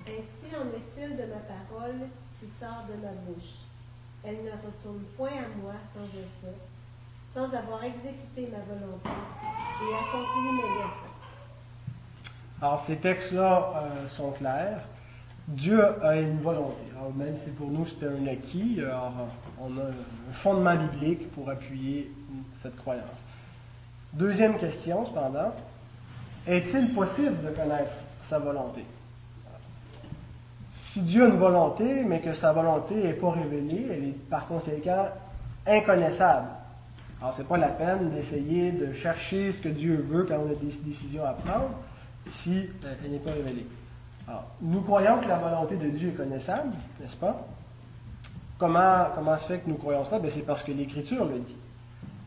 Ainsi 0.08 0.56
en 0.56 0.68
est-il 0.76 1.16
de 1.16 1.24
ma 1.24 1.40
parole 1.40 2.08
qui 2.40 2.48
sort 2.48 2.86
de 2.88 2.94
ma 3.04 3.12
bouche. 3.28 3.69
Elle 4.24 4.44
ne 4.44 4.52
retourne 4.52 5.04
point 5.16 5.30
à 5.30 5.62
moi 5.62 5.74
sans 5.94 6.06
effet, 6.06 6.58
sans 7.34 7.46
avoir 7.46 7.84
exécuté 7.84 8.50
ma 8.52 8.60
volonté 8.60 9.10
et 9.10 9.94
accompli 9.96 10.52
mes 10.52 10.62
desseins. 10.62 11.10
Alors, 12.62 12.80
ces 12.80 12.98
textes-là 12.98 13.74
euh, 13.76 14.08
sont 14.10 14.32
clairs. 14.32 14.82
Dieu 15.48 15.82
a 16.04 16.16
une 16.18 16.40
volonté. 16.40 16.84
Même 17.16 17.38
si 17.38 17.52
pour 17.52 17.70
nous 17.70 17.86
c'était 17.86 18.08
un 18.08 18.28
acquis, 18.28 18.80
on 19.60 19.78
a 19.78 19.84
un 19.84 20.32
fondement 20.32 20.76
biblique 20.76 21.32
pour 21.32 21.50
appuyer 21.50 22.12
cette 22.62 22.76
croyance. 22.76 23.24
Deuxième 24.14 24.60
question, 24.60 25.06
cependant. 25.06 25.54
Est-il 26.46 26.94
possible 26.94 27.44
de 27.44 27.50
connaître 27.50 27.92
sa 28.22 28.40
volonté? 28.40 28.84
Si 30.92 31.02
Dieu 31.02 31.24
a 31.24 31.28
une 31.28 31.38
volonté, 31.38 32.04
mais 32.04 32.20
que 32.20 32.34
sa 32.34 32.52
volonté 32.52 32.96
n'est 32.96 33.14
pas 33.14 33.30
révélée, 33.30 33.86
elle 33.92 34.06
est 34.06 34.28
par 34.28 34.48
conséquent 34.48 35.06
inconnaissable. 35.68 36.48
Alors, 37.22 37.32
ce 37.32 37.44
n'est 37.44 37.48
pas 37.48 37.58
la 37.58 37.68
peine 37.68 38.10
d'essayer 38.10 38.72
de 38.72 38.92
chercher 38.92 39.52
ce 39.52 39.60
que 39.60 39.70
Dieu 39.70 40.04
veut 40.10 40.24
quand 40.24 40.40
on 40.40 40.50
a 40.50 40.56
des 40.56 40.76
décisions 40.84 41.24
à 41.24 41.34
prendre 41.34 41.70
si 42.28 42.66
elle 43.04 43.12
n'est 43.12 43.20
pas 43.20 43.34
révélée. 43.34 43.68
Alors, 44.28 44.48
nous 44.64 44.82
croyons 44.82 45.20
que 45.20 45.28
la 45.28 45.38
volonté 45.38 45.76
de 45.76 45.90
Dieu 45.90 46.10
est 46.10 46.14
connaissable, 46.14 46.74
n'est-ce 47.00 47.18
pas? 47.18 47.48
Comment, 48.58 49.10
comment 49.14 49.38
se 49.38 49.46
fait 49.46 49.60
que 49.60 49.70
nous 49.70 49.76
croyons 49.76 50.04
cela? 50.06 50.18
Ben, 50.18 50.32
c'est 50.34 50.42
parce 50.42 50.64
que 50.64 50.72
l'Écriture 50.72 51.24
le 51.24 51.38
dit. 51.38 51.56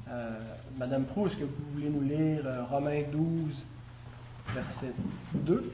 Euh, 0.08 0.38
Madame 0.78 1.02
Proux, 1.02 1.26
est-ce 1.26 1.34
que 1.34 1.44
vous 1.44 1.64
voulez 1.74 1.90
nous 1.90 2.02
lire 2.02 2.42
euh, 2.46 2.62
Romains 2.70 3.02
12, 3.10 3.24
verset 4.54 4.92
2? 5.34 5.72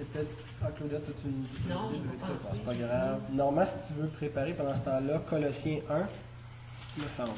Et 0.00 0.04
peut-être, 0.04 0.30
ah, 0.62 0.68
Claudia, 0.74 0.98
toi, 0.98 1.14
tu 1.20 1.28
une 1.28 1.44
Non, 1.68 1.90
C'est 2.54 2.64
pas 2.64 2.74
grave. 2.74 3.20
Norma, 3.32 3.66
si 3.66 3.74
tu 3.86 4.00
veux 4.00 4.08
préparer 4.08 4.54
pendant 4.54 4.74
ce 4.74 4.80
temps-là, 4.80 5.18
Colossiens 5.28 5.80
1, 5.90 5.98
9 5.98 7.20
à 7.20 7.24
11. 7.24 7.30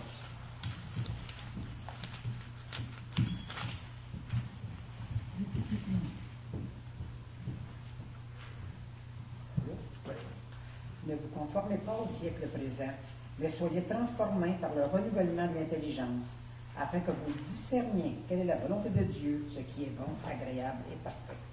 Ne 11.08 11.14
vous 11.14 11.28
conformez 11.34 11.78
pas 11.78 11.98
au 12.04 12.08
siècle 12.08 12.46
présent, 12.46 12.92
mais 13.40 13.48
soyez 13.48 13.82
transformés 13.82 14.54
par 14.60 14.70
le 14.76 14.84
renouvellement 14.84 15.48
de 15.48 15.54
l'intelligence, 15.58 16.38
afin 16.80 17.00
que 17.00 17.10
vous 17.10 17.32
discerniez 17.42 18.18
quelle 18.28 18.38
est 18.40 18.44
la 18.44 18.56
volonté 18.56 18.88
de 18.90 19.02
Dieu, 19.02 19.44
ce 19.50 19.58
qui 19.58 19.82
est 19.82 19.96
bon, 19.96 20.04
agréable 20.24 20.84
et 20.92 20.96
parfait. 21.02 21.51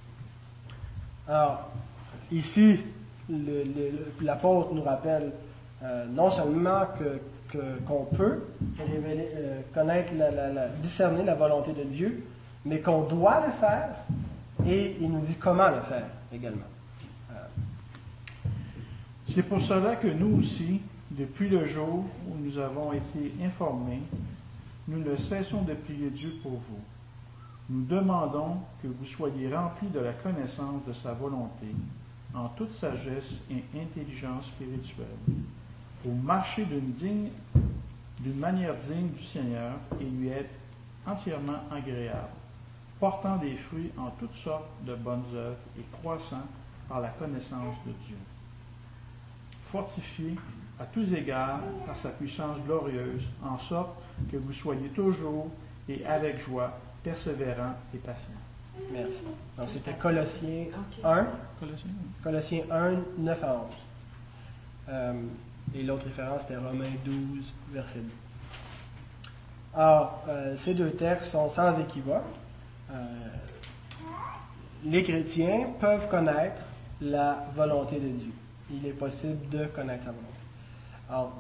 Alors, 1.30 1.70
ici, 2.32 2.80
l'apôtre 4.22 4.74
nous 4.74 4.82
rappelle 4.82 5.32
euh, 5.84 6.06
non 6.08 6.30
seulement 6.32 6.82
que- 6.98 7.20
qu'on 7.88 8.04
peut 8.06 8.44
révéler, 8.92 9.28
euh, 9.36 9.62
connaître, 9.74 10.12
la, 10.18 10.30
la- 10.52 10.68
discerner 10.82 11.24
la 11.24 11.36
volonté 11.36 11.72
de 11.74 11.84
Dieu, 11.84 12.24
mais 12.66 12.80
qu'on 12.80 13.04
doit 13.04 13.44
le 13.46 13.52
faire, 13.54 13.90
et 14.68 14.98
il 15.00 15.10
nous 15.12 15.22
dit 15.22 15.36
comment 15.36 15.70
le 15.70 15.82
faire 15.82 16.06
également. 16.34 16.66
C'est 19.28 19.44
pour 19.44 19.62
cela 19.62 19.96
que 19.96 20.08
nous 20.08 20.40
aussi, 20.40 20.82
depuis 21.12 21.48
le 21.50 21.66
jour 21.66 22.04
où 22.28 22.36
nous 22.44 22.58
avons 22.58 22.92
été 22.94 23.32
informés, 23.46 24.02
nous 24.88 25.00
ne 25.00 25.16
cessons 25.16 25.62
de 25.62 25.76
prier 25.76 26.10
Dieu 26.10 26.34
pour 26.42 26.54
vous. 26.54 26.80
Nous 27.70 27.84
demandons 27.86 28.58
que 28.82 28.88
vous 28.88 29.06
soyez 29.06 29.54
remplis 29.54 29.90
de 29.90 30.00
la 30.00 30.14
connaissance 30.14 30.84
de 30.88 30.94
sa 30.94 31.14
volonté, 31.14 31.68
en 32.34 32.48
toute 32.50 32.72
sagesse 32.72 33.42
et 33.52 33.64
intelligence 33.80 34.46
spirituelle, 34.48 35.06
pour 36.02 36.16
marcher 36.16 36.66
d'une 36.66 38.40
manière 38.40 38.76
digne 38.76 39.10
du 39.10 39.24
Seigneur 39.24 39.74
et 40.02 40.04
lui 40.04 40.30
être 40.30 40.50
entièrement 41.06 41.60
agréable, 41.72 42.30
portant 43.00 43.38
des 43.38 43.56
fruits 43.56 43.92
en 44.00 44.10
toutes 44.20 44.36
sortes 44.36 44.70
de 44.88 44.96
bonnes 44.96 45.26
œuvres 45.36 45.58
et 45.78 45.84
croissant 46.02 46.48
par 46.88 47.02
la 47.02 47.10
connaissance 47.10 47.76
de 47.86 47.92
Dieu. 48.08 48.18
Fortifié 49.68 50.36
à 50.80 50.86
tous 50.86 51.14
égards 51.14 51.62
par 51.86 51.96
sa 51.98 52.10
puissance 52.10 52.58
glorieuse, 52.66 53.28
en 53.44 53.60
sorte 53.60 53.92
que 54.32 54.38
vous 54.38 54.54
soyez 54.54 54.90
toujours 54.90 55.50
et 55.88 56.04
avec 56.06 56.40
joie, 56.40 56.74
persévérants 57.04 57.76
et 57.94 57.98
patients. 57.98 58.34
Merci. 58.92 59.24
Donc, 59.58 59.70
c'était 59.70 59.94
Colossiens 59.94 60.66
Ok. 60.68 61.04
1, 61.04 61.28
Colossiens. 61.60 61.90
Colossiens 62.24 62.64
1, 62.72 62.92
9 63.18 63.44
à 63.44 63.54
11. 63.54 63.62
Euh, 64.90 65.14
et 65.76 65.84
l'autre 65.84 66.06
référence, 66.06 66.42
c'était 66.42 66.58
Romains 66.58 66.86
12, 67.06 67.52
verset 67.72 68.00
2. 68.00 68.06
Alors, 69.76 70.24
euh, 70.28 70.56
ces 70.58 70.74
deux 70.74 70.92
textes 70.92 71.32
sont 71.32 71.48
sans 71.50 71.80
équivoque. 71.80 72.24
Euh, 72.92 72.96
les 74.84 75.04
chrétiens 75.04 75.68
peuvent 75.80 76.10
connaître 76.10 76.62
la 77.02 77.46
volonté 77.56 77.98
de 78.00 78.08
Dieu. 78.08 78.34
Il 78.72 78.86
est 78.88 78.94
possible 78.94 79.50
de 79.50 79.66
connaître 79.66 80.06
sa 80.06 80.12
volonté. 80.12 80.28
Alors, 81.10 81.34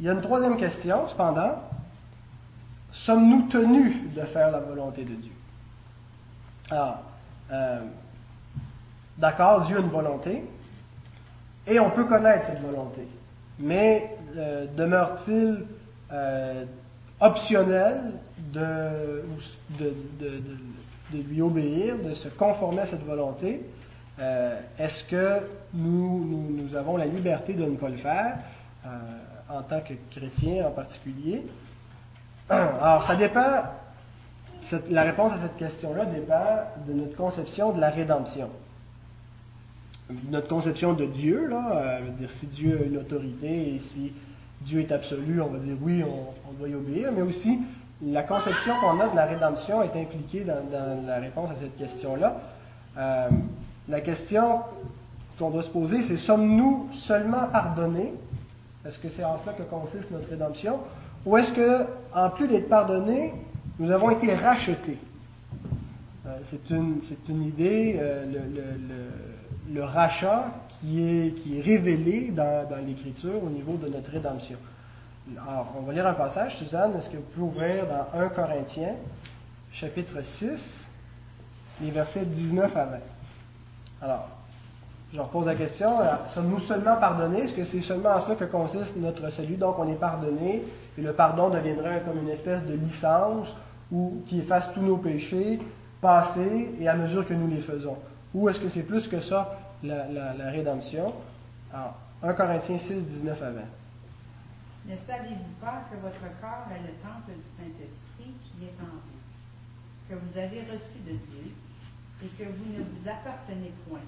il 0.00 0.06
y 0.06 0.08
a 0.08 0.12
une 0.12 0.20
troisième 0.20 0.56
question, 0.56 1.08
cependant. 1.08 1.62
Sommes-nous 2.92 3.48
tenus 3.48 3.94
de 4.14 4.20
faire 4.20 4.50
la 4.50 4.60
volonté 4.60 5.02
de 5.02 5.14
Dieu? 5.14 5.32
Alors, 6.70 7.02
euh, 7.50 7.80
d'accord, 9.16 9.62
Dieu 9.62 9.78
a 9.78 9.80
une 9.80 9.88
volonté, 9.88 10.44
et 11.66 11.80
on 11.80 11.90
peut 11.90 12.04
connaître 12.04 12.46
cette 12.46 12.60
volonté. 12.60 13.08
Mais 13.58 14.14
euh, 14.36 14.66
demeure-t-il 14.76 15.64
euh, 16.12 16.64
optionnel 17.18 17.98
de, 18.52 19.24
de, 19.78 19.92
lui 21.12 21.40
obéir, 21.40 21.96
de 21.96 22.14
se 22.14 22.28
conformer 22.28 22.82
à 22.82 22.86
cette 22.86 23.04
volonté? 23.04 23.62
Est-ce 24.78 25.02
que 25.02 25.40
nous, 25.74 26.24
nous, 26.24 26.62
nous, 26.62 26.76
avons 26.76 26.96
la 26.96 27.06
liberté 27.06 27.54
de 27.54 27.64
ne 27.64 27.74
pas 27.74 27.88
le 27.88 27.96
faire, 27.96 28.36
en 29.48 29.62
tant 29.62 29.80
que 29.80 29.94
chrétien 30.10 30.66
en 30.66 30.70
particulier? 30.70 31.44
Alors, 32.52 33.02
ça 33.02 33.16
dépend, 33.16 33.62
la 34.90 35.02
réponse 35.04 35.32
à 35.32 35.38
cette 35.38 35.56
question-là 35.56 36.04
dépend 36.04 36.44
de 36.86 36.92
notre 36.92 37.16
conception 37.16 37.72
de 37.72 37.80
la 37.80 37.88
rédemption. 37.88 38.50
Notre 40.30 40.48
conception 40.48 40.92
de 40.92 41.06
Dieu, 41.06 41.48
là, 41.48 41.70
euh, 41.72 42.00
dire 42.18 42.30
si 42.30 42.46
Dieu 42.48 42.78
a 42.82 42.84
une 42.84 42.98
autorité 42.98 43.74
et 43.74 43.78
si 43.78 44.12
Dieu 44.60 44.80
est 44.80 44.92
absolu, 44.92 45.40
on 45.40 45.46
va 45.46 45.58
dire 45.58 45.76
oui, 45.80 46.04
on, 46.04 46.52
doit 46.58 46.68
y 46.68 46.74
obéir, 46.74 47.10
mais 47.16 47.22
aussi 47.22 47.60
la 48.04 48.22
conception 48.22 48.74
qu'on 48.80 49.00
a 49.00 49.08
de 49.08 49.16
la 49.16 49.24
rédemption 49.24 49.82
est 49.82 49.98
impliquée 49.98 50.44
dans, 50.44 51.06
la 51.06 51.16
réponse 51.20 51.50
à 51.50 51.54
cette 51.58 51.78
question-là. 51.78 52.36
Euh, 52.98 53.28
la 53.88 54.00
question 54.02 54.60
qu'on 55.38 55.48
doit 55.48 55.62
se 55.62 55.70
poser, 55.70 56.02
c'est 56.02 56.18
sommes-nous 56.18 56.90
seulement 56.92 57.46
pardonnés? 57.50 58.12
Est-ce 58.86 58.98
que 58.98 59.08
c'est 59.08 59.24
en 59.24 59.38
cela 59.38 59.54
que 59.54 59.62
consiste 59.62 60.10
notre 60.10 60.28
rédemption? 60.28 60.80
Ou 61.24 61.36
est-ce 61.36 61.52
que, 61.52 61.84
en 62.14 62.30
plus 62.30 62.48
d'être 62.48 62.68
pardonnés, 62.68 63.32
nous 63.78 63.90
avons 63.90 64.10
été 64.10 64.34
rachetés? 64.34 64.98
Euh, 66.26 66.36
c'est 66.44 66.70
une, 66.70 67.00
une, 67.28 67.42
idée, 67.44 67.96
euh, 67.98 68.24
le, 69.72 69.84
rachat 69.84 70.46
qui 70.80 71.02
est, 71.02 71.34
qui 71.34 71.58
est 71.58 71.62
révélé 71.62 72.30
dans, 72.30 72.68
dans 72.68 72.76
l'Écriture 72.76 73.42
au 73.42 73.50
niveau 73.50 73.76
de 73.76 73.88
notre 73.88 74.10
rédemption. 74.10 74.58
Alors, 75.48 75.74
on 75.78 75.82
va 75.82 75.92
lire 75.92 76.06
un 76.06 76.14
passage. 76.14 76.56
Suzanne, 76.56 76.92
est-ce 76.98 77.08
que 77.08 77.16
vous 77.16 77.22
pouvez 77.22 77.46
ouvrir 77.46 77.86
dans 77.86 78.20
1 78.20 78.28
Corinthiens, 78.28 78.94
chapitre 79.72 80.22
6, 80.22 80.86
les 81.82 81.90
versets 81.90 82.24
19 82.24 82.76
à 82.76 82.84
20? 82.84 82.98
Alors, 84.02 84.28
je 85.14 85.20
repose 85.20 85.46
la 85.46 85.54
question, 85.54 86.00
euh, 86.00 86.04
sommes-nous 86.32 86.58
seulement 86.60 86.96
pardonnés? 86.96 87.42
Est-ce 87.42 87.52
que 87.52 87.64
c'est 87.64 87.82
seulement 87.82 88.10
en 88.10 88.20
cela 88.20 88.34
que 88.34 88.44
consiste 88.44 88.96
notre 88.96 89.30
salut? 89.30 89.56
Donc 89.56 89.78
on 89.78 89.88
est 89.88 89.96
pardonné, 89.96 90.64
et 90.98 91.02
le 91.02 91.12
pardon 91.12 91.48
deviendrait 91.48 92.02
comme 92.06 92.18
une 92.18 92.28
espèce 92.28 92.62
de 92.64 92.74
licence 92.74 93.48
qui 94.26 94.38
efface 94.38 94.72
tous 94.72 94.82
nos 94.82 94.96
péchés 94.96 95.58
passés 96.00 96.74
et 96.80 96.88
à 96.88 96.96
mesure 96.96 97.26
que 97.26 97.34
nous 97.34 97.48
les 97.48 97.60
faisons. 97.60 97.96
Ou 98.34 98.48
est-ce 98.48 98.58
que 98.58 98.68
c'est 98.68 98.82
plus 98.82 99.06
que 99.06 99.20
ça, 99.20 99.58
la, 99.82 100.50
rédemption? 100.50 101.12
Alors, 101.72 101.96
1 102.22 102.32
Corinthiens 102.34 102.78
6, 102.78 103.06
19 103.06 103.42
à 103.42 103.50
20. 103.50 103.60
Ne 104.86 104.96
savez-vous 104.96 105.54
pas 105.60 105.84
que 105.90 105.96
votre 106.02 106.26
corps 106.40 106.66
est 106.74 106.82
le 106.82 106.94
temple 106.98 107.38
du 107.38 107.48
Saint-Esprit 107.56 108.34
qui 108.42 108.64
est 108.64 108.76
en 108.82 108.90
vous, 108.90 110.10
que 110.10 110.14
vous 110.14 110.38
avez 110.38 110.60
reçu 110.62 110.98
de 111.06 111.12
Dieu 111.12 111.52
et 112.22 112.26
que 112.26 112.44
vous 112.44 112.72
ne 112.72 112.82
vous 112.82 113.08
appartenez 113.08 113.72
point 113.88 114.00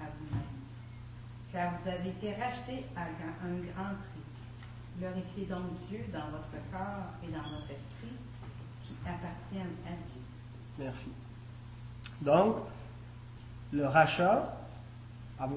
à 0.00 0.06
vous-même, 0.18 0.42
car 1.52 1.72
vous 1.78 1.88
avez 1.88 2.10
été 2.10 2.34
racheté 2.42 2.84
à 2.96 3.02
un 3.02 3.54
grand 3.70 3.94
prix. 3.94 4.15
Glorifiez 4.98 5.44
donc 5.44 5.64
Dieu 5.88 6.00
dans 6.12 6.30
votre 6.30 6.56
corps 6.72 7.12
et 7.22 7.30
dans 7.30 7.42
votre 7.42 7.70
esprit 7.70 8.16
qui 8.82 8.94
appartiennent 9.04 9.76
à 9.86 9.90
Dieu. 9.90 10.22
Merci. 10.78 11.10
Donc, 12.22 12.56
le 13.72 13.86
rachat, 13.86 14.56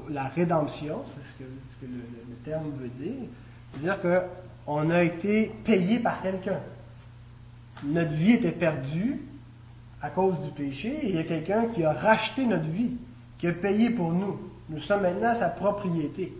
la 0.09 0.25
rédemption, 0.25 1.03
c'est 1.07 1.45
ce 1.45 1.49
que, 1.79 1.85
le, 1.85 2.35
terme 2.43 2.69
veut 2.77 2.89
dire, 2.89 3.13
veut 3.73 3.79
dire 3.79 3.97
qu'on 4.01 4.89
a 4.89 5.03
été 5.03 5.51
payé 5.63 5.99
par 5.99 6.21
quelqu'un. 6.21 6.59
Notre 7.83 8.11
vie 8.11 8.33
était 8.33 8.51
perdue 8.51 9.21
à 10.01 10.09
cause 10.09 10.37
du 10.39 10.51
péché 10.51 10.89
et 10.89 11.09
il 11.09 11.15
y 11.15 11.19
a 11.19 11.23
quelqu'un 11.23 11.67
qui 11.67 11.83
a 11.83 11.93
racheté 11.93 12.45
notre 12.45 12.65
vie 12.65 12.91
qui 13.37 13.47
a 13.47 13.53
payé 13.53 13.89
pour 13.89 14.11
nous. 14.11 14.37
Nous 14.67 14.79
sommes 14.79 15.03
maintenant 15.03 15.33
sa 15.33 15.49
propriété. 15.49 16.33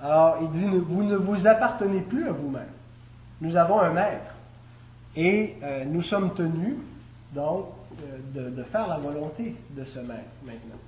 Alors, 0.00 0.38
il 0.42 0.50
dit, 0.50 0.66
vous 0.66 1.02
ne 1.02 1.16
vous 1.16 1.46
appartenez 1.46 2.00
plus 2.00 2.28
à 2.28 2.32
vous-même. 2.32 2.62
Nous 3.40 3.56
avons 3.56 3.80
un 3.80 3.90
maître. 3.90 4.34
Et 5.16 5.54
euh, 5.62 5.84
nous 5.84 6.02
sommes 6.02 6.34
tenus, 6.34 6.74
donc, 7.32 7.66
euh, 8.34 8.50
de, 8.50 8.62
faire 8.64 8.88
la 8.88 8.98
volonté 8.98 9.54
de 9.70 9.84
ce 9.84 10.00
maître 10.00 10.22
maintenant. 10.44 10.80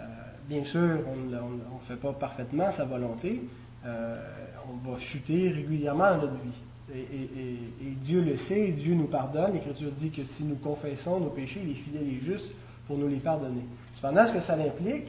Euh, 0.00 0.02
bien 0.48 0.64
sûr, 0.64 1.00
on 1.06 1.16
ne 1.26 1.48
fait 1.86 1.96
pas 1.96 2.12
parfaitement 2.12 2.72
sa 2.72 2.84
volonté. 2.84 3.42
on 3.84 4.90
va 4.90 4.98
chuter 4.98 5.50
régulièrement 5.50 6.12
dans 6.12 6.22
notre 6.22 6.32
vie. 6.32 6.94
Et, 6.94 7.94
Dieu 8.02 8.22
le 8.22 8.36
sait, 8.36 8.68
Dieu 8.68 8.94
nous 8.94 9.06
pardonne. 9.06 9.52
L'Écriture 9.52 9.90
dit 9.92 10.10
que 10.10 10.24
si 10.24 10.44
nous 10.44 10.56
confessons 10.56 11.20
nos 11.20 11.30
péchés, 11.30 11.60
il 11.64 11.72
est 11.72 11.74
fidèle 11.74 12.08
et 12.08 12.24
juste 12.24 12.50
pour 12.86 12.96
nous 12.96 13.08
les 13.08 13.16
pardonner. 13.16 13.64
Cependant, 13.94 14.26
ce 14.26 14.32
que 14.32 14.40
ça 14.40 14.54
implique, 14.54 15.08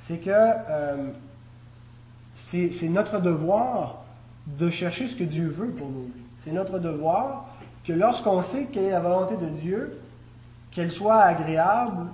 c'est 0.00 0.18
que 0.18 0.30
c'est 2.34 2.88
notre 2.88 3.20
devoir 3.20 4.04
de 4.46 4.70
chercher 4.70 5.08
ce 5.08 5.16
que 5.16 5.24
Dieu 5.24 5.46
veut 5.48 5.68
pour 5.68 5.88
nous. 5.88 6.10
C'est 6.44 6.52
notre 6.52 6.78
devoir 6.78 7.46
que 7.86 7.92
lorsqu'on 7.92 8.42
sait 8.42 8.66
quelle 8.72 8.84
est 8.84 8.90
la 8.90 9.00
volonté 9.00 9.36
de 9.36 9.48
Dieu, 9.60 9.98
qu'elle 10.70 10.90
soit 10.90 11.20
agréable 11.20 12.06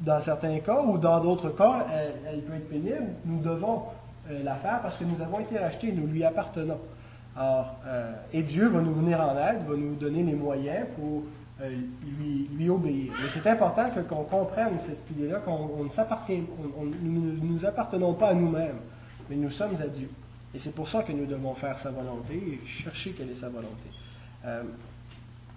dans 0.00 0.20
certains 0.20 0.58
cas 0.58 0.82
ou 0.82 0.98
dans 0.98 1.20
d'autres 1.20 1.50
cas, 1.50 1.86
elle, 2.26 2.40
peut 2.40 2.54
être 2.54 2.68
pénible, 2.68 3.08
nous 3.24 3.40
devons 3.40 3.82
euh, 4.30 4.42
la 4.42 4.54
faire 4.56 4.80
parce 4.82 4.96
que 4.96 5.04
nous 5.04 5.20
avons 5.22 5.40
été 5.40 5.58
rachetés, 5.58 5.92
nous 5.92 6.06
lui 6.06 6.24
appartenons. 6.24 6.78
Alors, 7.36 7.74
euh, 7.86 8.12
et 8.32 8.42
Dieu 8.42 8.68
va 8.68 8.80
nous 8.80 8.94
venir 8.94 9.20
en 9.20 9.32
aide, 9.32 9.66
va 9.66 9.76
nous 9.76 9.94
donner 9.94 10.22
les 10.22 10.34
moyens 10.34 10.86
pour 10.96 11.22
euh, 11.62 11.70
lui, 12.56 12.68
obéir. 12.68 13.12
Mais 13.20 13.28
c'est 13.32 13.48
important 13.48 13.90
que, 13.90 14.00
qu'on 14.00 14.24
comprenne 14.24 14.74
cette 14.80 15.10
idée-là, 15.10 15.38
qu'on 15.38 15.84
ne 15.84 15.88
s'appartient, 15.88 16.42
nous 17.02 17.36
nous 17.42 17.64
appartenons 17.64 18.12
pas 18.12 18.28
à 18.28 18.34
nous-mêmes, 18.34 18.78
mais 19.28 19.36
nous 19.36 19.50
sommes 19.50 19.76
à 19.82 19.86
Dieu. 19.86 20.08
Et 20.54 20.58
c'est 20.58 20.74
pour 20.74 20.88
ça 20.88 21.02
que 21.02 21.12
nous 21.12 21.26
devons 21.26 21.54
faire 21.54 21.78
sa 21.78 21.90
volonté 21.90 22.34
et 22.34 22.66
chercher 22.66 23.12
quelle 23.12 23.30
est 23.30 23.40
sa 23.40 23.48
volonté. 23.48 23.88
Euh, 24.44 24.62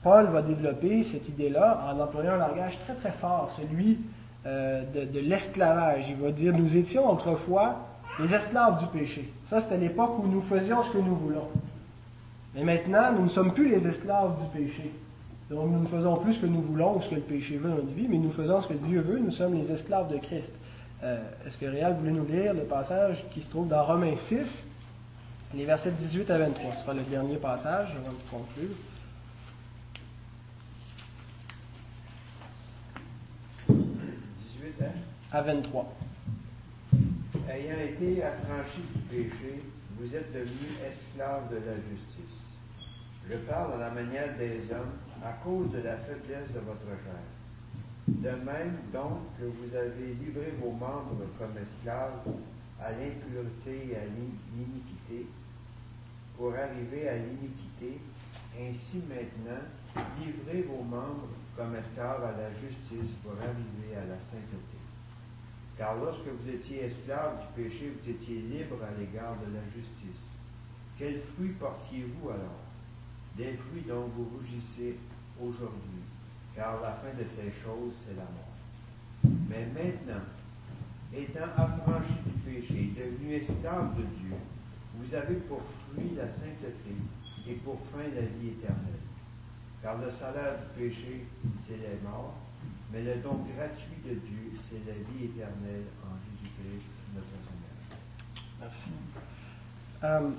Paul 0.03 0.27
va 0.27 0.41
développer 0.41 1.03
cette 1.03 1.27
idée-là 1.29 1.91
en 1.91 1.99
employant 1.99 2.33
un 2.33 2.37
langage 2.37 2.77
très 2.85 2.93
très 2.95 3.11
fort, 3.11 3.55
celui 3.57 3.99
euh, 4.45 4.83
de, 4.93 5.05
de 5.11 5.19
l'esclavage. 5.19 6.05
Il 6.09 6.15
va 6.15 6.31
dire, 6.31 6.53
nous 6.53 6.75
étions 6.75 7.11
autrefois 7.11 7.75
les 8.19 8.33
esclaves 8.33 8.79
du 8.79 8.87
péché. 8.87 9.31
Ça, 9.49 9.59
c'était 9.59 9.77
l'époque 9.77 10.19
où 10.19 10.27
nous 10.27 10.41
faisions 10.41 10.83
ce 10.83 10.91
que 10.91 10.97
nous 10.97 11.15
voulons. 11.15 11.47
Mais 12.55 12.63
maintenant, 12.63 13.11
nous 13.13 13.23
ne 13.23 13.29
sommes 13.29 13.53
plus 13.53 13.69
les 13.69 13.85
esclaves 13.87 14.35
du 14.39 14.59
péché. 14.59 14.91
Donc 15.49 15.71
nous 15.71 15.79
ne 15.79 15.87
faisons 15.87 16.17
plus 16.17 16.33
ce 16.33 16.41
que 16.41 16.45
nous 16.45 16.61
voulons 16.61 16.97
ou 16.97 17.01
ce 17.01 17.09
que 17.09 17.15
le 17.15 17.21
péché 17.21 17.57
veut 17.57 17.69
dans 17.69 17.75
notre 17.75 17.93
vie, 17.93 18.07
mais 18.09 18.17
nous 18.17 18.31
faisons 18.31 18.61
ce 18.61 18.67
que 18.67 18.73
Dieu 18.73 18.99
veut, 18.99 19.19
nous 19.19 19.31
sommes 19.31 19.53
les 19.53 19.71
esclaves 19.71 20.11
de 20.11 20.17
Christ. 20.17 20.51
Euh, 21.03 21.19
est-ce 21.45 21.57
que 21.57 21.65
Réal 21.65 21.95
voulait 21.95 22.11
nous 22.11 22.25
lire 22.25 22.53
le 22.53 22.63
passage 22.63 23.23
qui 23.31 23.41
se 23.43 23.49
trouve 23.49 23.67
dans 23.67 23.85
Romains 23.85 24.17
6, 24.17 24.65
les 25.53 25.65
versets 25.65 25.91
18 25.91 26.29
à 26.31 26.39
23 26.39 26.73
Ce 26.73 26.81
sera 26.81 26.93
le 26.93 27.03
dernier 27.03 27.37
passage 27.37 27.89
avant 27.91 28.11
de 28.11 28.29
conclure. 28.29 28.75
18 33.67 34.83
à 35.31 35.41
23. 35.41 35.95
Ayant 37.49 37.79
été 37.79 38.23
affranchis 38.23 38.81
du 38.95 39.01
péché, 39.03 39.61
vous 39.99 40.15
êtes 40.15 40.33
devenus 40.33 40.79
esclaves 40.89 41.49
de 41.51 41.57
la 41.57 41.75
justice. 41.75 42.41
Je 43.29 43.37
parle 43.37 43.73
à 43.73 43.77
la 43.77 43.89
manière 43.91 44.35
des 44.37 44.71
hommes 44.71 44.93
à 45.23 45.33
cause 45.43 45.71
de 45.71 45.79
la 45.79 45.97
faiblesse 45.97 46.51
de 46.53 46.59
votre 46.59 46.85
chair. 47.03 47.36
De 48.07 48.29
même 48.29 48.77
donc 48.93 49.19
que 49.37 49.43
vous 49.43 49.75
avez 49.75 50.13
livré 50.13 50.53
vos 50.61 50.71
membres 50.71 51.27
comme 51.37 51.57
esclaves 51.61 52.23
à 52.81 52.91
l'impureté 52.91 53.91
et 53.91 53.95
à 53.97 54.05
l'iniquité, 54.05 55.27
pour 56.37 56.53
arriver 56.53 57.09
à 57.09 57.17
l'iniquité, 57.17 57.99
ainsi 58.59 59.03
maintenant, 59.09 59.61
livrez 60.19 60.61
vos 60.63 60.83
membres 60.83 61.27
comme 61.57 61.75
esclaves 61.75 62.23
à 62.23 62.31
la 62.31 62.49
justice 62.51 63.11
pour 63.23 63.33
arriver 63.33 63.95
à 63.97 64.05
la 64.07 64.19
sainteté. 64.19 64.77
Car 65.77 65.95
lorsque 65.97 66.27
vous 66.27 66.49
étiez 66.49 66.85
esclaves 66.85 67.41
du 67.41 67.61
péché, 67.61 67.91
vous 67.91 68.09
étiez 68.09 68.37
libres 68.39 68.83
à 68.83 68.97
l'égard 68.97 69.35
de 69.45 69.53
la 69.53 69.63
justice. 69.75 70.25
Quels 70.97 71.19
fruits 71.19 71.55
portiez-vous 71.59 72.29
alors? 72.29 72.63
Des 73.35 73.53
fruits 73.53 73.83
dont 73.87 74.09
vous 74.15 74.27
rougissez 74.37 74.95
aujourd'hui, 75.39 76.06
car 76.57 76.81
la 76.81 76.89
fin 76.89 77.13
de 77.15 77.23
ces 77.23 77.53
choses, 77.61 77.93
c'est 78.03 78.15
la 78.15 78.23
mort. 78.23 78.57
Mais 79.47 79.67
maintenant, 79.67 80.25
étant 81.13 81.53
affranchis 81.55 82.17
du 82.25 82.31
péché, 82.41 82.93
devenus 82.97 83.43
esclaves 83.43 83.95
de 83.95 84.01
Dieu, 84.01 84.35
Vous 84.95 85.13
avez 85.13 85.35
pour 85.35 85.61
fruit 85.61 86.15
la 86.17 86.27
sainteté 86.27 86.95
et 87.47 87.53
pour 87.63 87.77
fin 87.93 88.03
la 88.15 88.21
vie 88.21 88.49
éternelle. 88.49 89.05
Car 89.83 89.99
le 89.99 90.09
salaire 90.09 90.55
du 90.57 90.83
péché, 90.83 91.27
c'est 91.53 91.77
la 91.77 92.09
mort, 92.09 92.33
mais 92.91 93.03
le 93.03 93.15
don 93.21 93.45
gratuit 93.55 94.01
de 94.03 94.15
Dieu, 94.15 94.51
c'est 94.57 94.81
la 94.87 94.93
vie 94.93 95.25
éternelle 95.25 95.85
en 96.03 96.17
Jésus-Christ, 96.25 96.89
notre 97.13 97.37
Seigneur. 97.45 97.77
Merci. 98.59 98.89
Euh, 100.03 100.31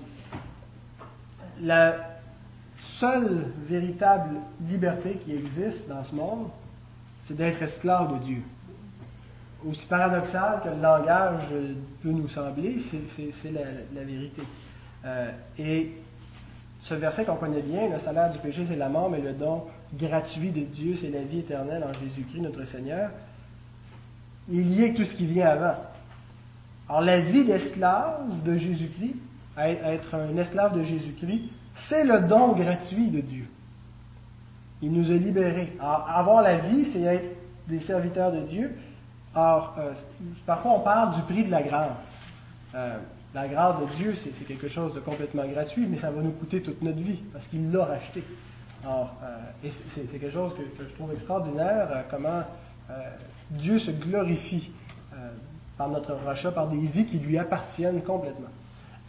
seule 2.85 3.47
véritable 3.69 4.37
liberté 4.69 5.19
qui 5.25 5.35
existe 5.35 5.89
dans 5.89 6.05
ce 6.05 6.15
monde, 6.15 6.49
c'est 7.27 7.37
d'être 7.37 7.63
esclave 7.63 8.15
de 8.15 8.25
Dieu. 8.25 8.43
Aussi 9.69 9.87
paradoxal 9.87 10.61
que 10.63 10.69
le 10.69 10.81
langage 10.81 11.43
peut 12.03 12.11
nous 12.11 12.29
sembler, 12.29 12.79
c'est 12.81 13.53
la, 13.53 14.05
vérité. 14.05 14.43
Euh, 15.05 15.31
et 15.59 15.93
ce 16.83 16.95
verset 16.95 17.25
qu'on 17.25 17.37
connaît 17.37 17.63
bien, 17.63 17.89
le 17.89 17.99
salaire 17.99 18.31
du 18.31 18.39
péché, 18.39 18.65
c'est 18.69 18.77
la 18.77 18.89
mort, 18.89 19.11
mais 19.11 19.21
le 19.21 19.33
don 19.33 19.65
gratuit 19.95 20.51
de 20.51 20.61
Dieu, 20.61 20.97
c'est 21.01 21.11
la 21.11 21.23
vie 21.23 21.41
éternelle 21.41 21.85
en 21.85 21.93
Jésus-Christ, 21.93 22.41
notre 22.41 22.65
Seigneur. 22.65 23.11
Il 24.51 24.79
avec 24.79 24.95
tout 24.95 25.05
ce 25.05 25.15
qui 25.15 25.27
vient 25.27 25.49
avant. 25.49 25.75
Alors, 26.89 27.03
la 27.03 27.21
vie 27.21 27.45
d'esclave 27.45 28.43
de 28.45 28.57
Jésus-Christ, 28.57 29.17
être 29.59 30.15
un 30.15 30.37
esclave 30.37 30.79
de 30.79 30.85
Jésus-Christ, 30.85 31.43
c'est 31.79 32.05
le 32.05 32.21
don 32.21 32.53
gratuit 32.53 33.09
de 33.09 33.21
Dieu. 33.21 33.47
Il 34.83 34.93
nous 34.93 35.11
a 35.11 35.15
libérés. 35.15 35.73
Alors, 35.81 36.09
avoir 36.09 36.43
la 36.43 36.57
vie, 36.57 36.85
c'est 36.85 37.03
être 37.03 37.37
des 37.67 37.81
serviteurs 37.81 38.33
de 38.33 38.41
Dieu. 38.41 38.77
Or, 39.35 39.75
euh, 39.79 39.93
parfois, 40.47 40.73
on 40.73 40.81
parle 40.81 41.15
du 41.15 41.23
prix 41.23 41.45
de 41.45 41.51
la 41.51 41.63
grâce. 41.63 42.27
Euh, 42.75 42.97
la 43.35 43.49
grâce 43.49 43.81
de 43.81 43.87
Dieu, 43.97 44.15
c'est 44.15 44.47
quelque 44.47 44.69
chose 44.69 44.95
de 44.95 45.01
complètement 45.01 45.47
gratuit, 45.47 45.87
mais 45.87 45.97
ça 45.97 46.11
va 46.11 46.23
nous 46.23 46.31
coûter 46.33 46.63
toute 46.63 46.83
notre 46.83 46.99
vie, 46.99 47.21
parce 47.33 47.47
qu'il 47.47 47.71
l'a 47.71 47.85
racheté. 47.85 48.23
Alors, 48.85 49.15
euh, 49.23 49.71
c'est 49.71 50.07
quelque 50.11 50.31
chose 50.31 50.53
que, 50.55 50.85
je 50.85 50.95
trouve 50.95 51.13
extraordinaire, 51.13 52.05
comment 52.11 52.43
Dieu 53.51 53.79
se 53.79 53.91
glorifie 53.91 54.71
par 55.77 55.89
notre 55.89 56.15
rachat, 56.15 56.53
par 56.53 56.69
des 56.69 56.79
vies 56.79 57.05
qui 57.05 57.19
lui 57.19 57.37
appartiennent 57.37 58.03
complètement. 58.03 58.49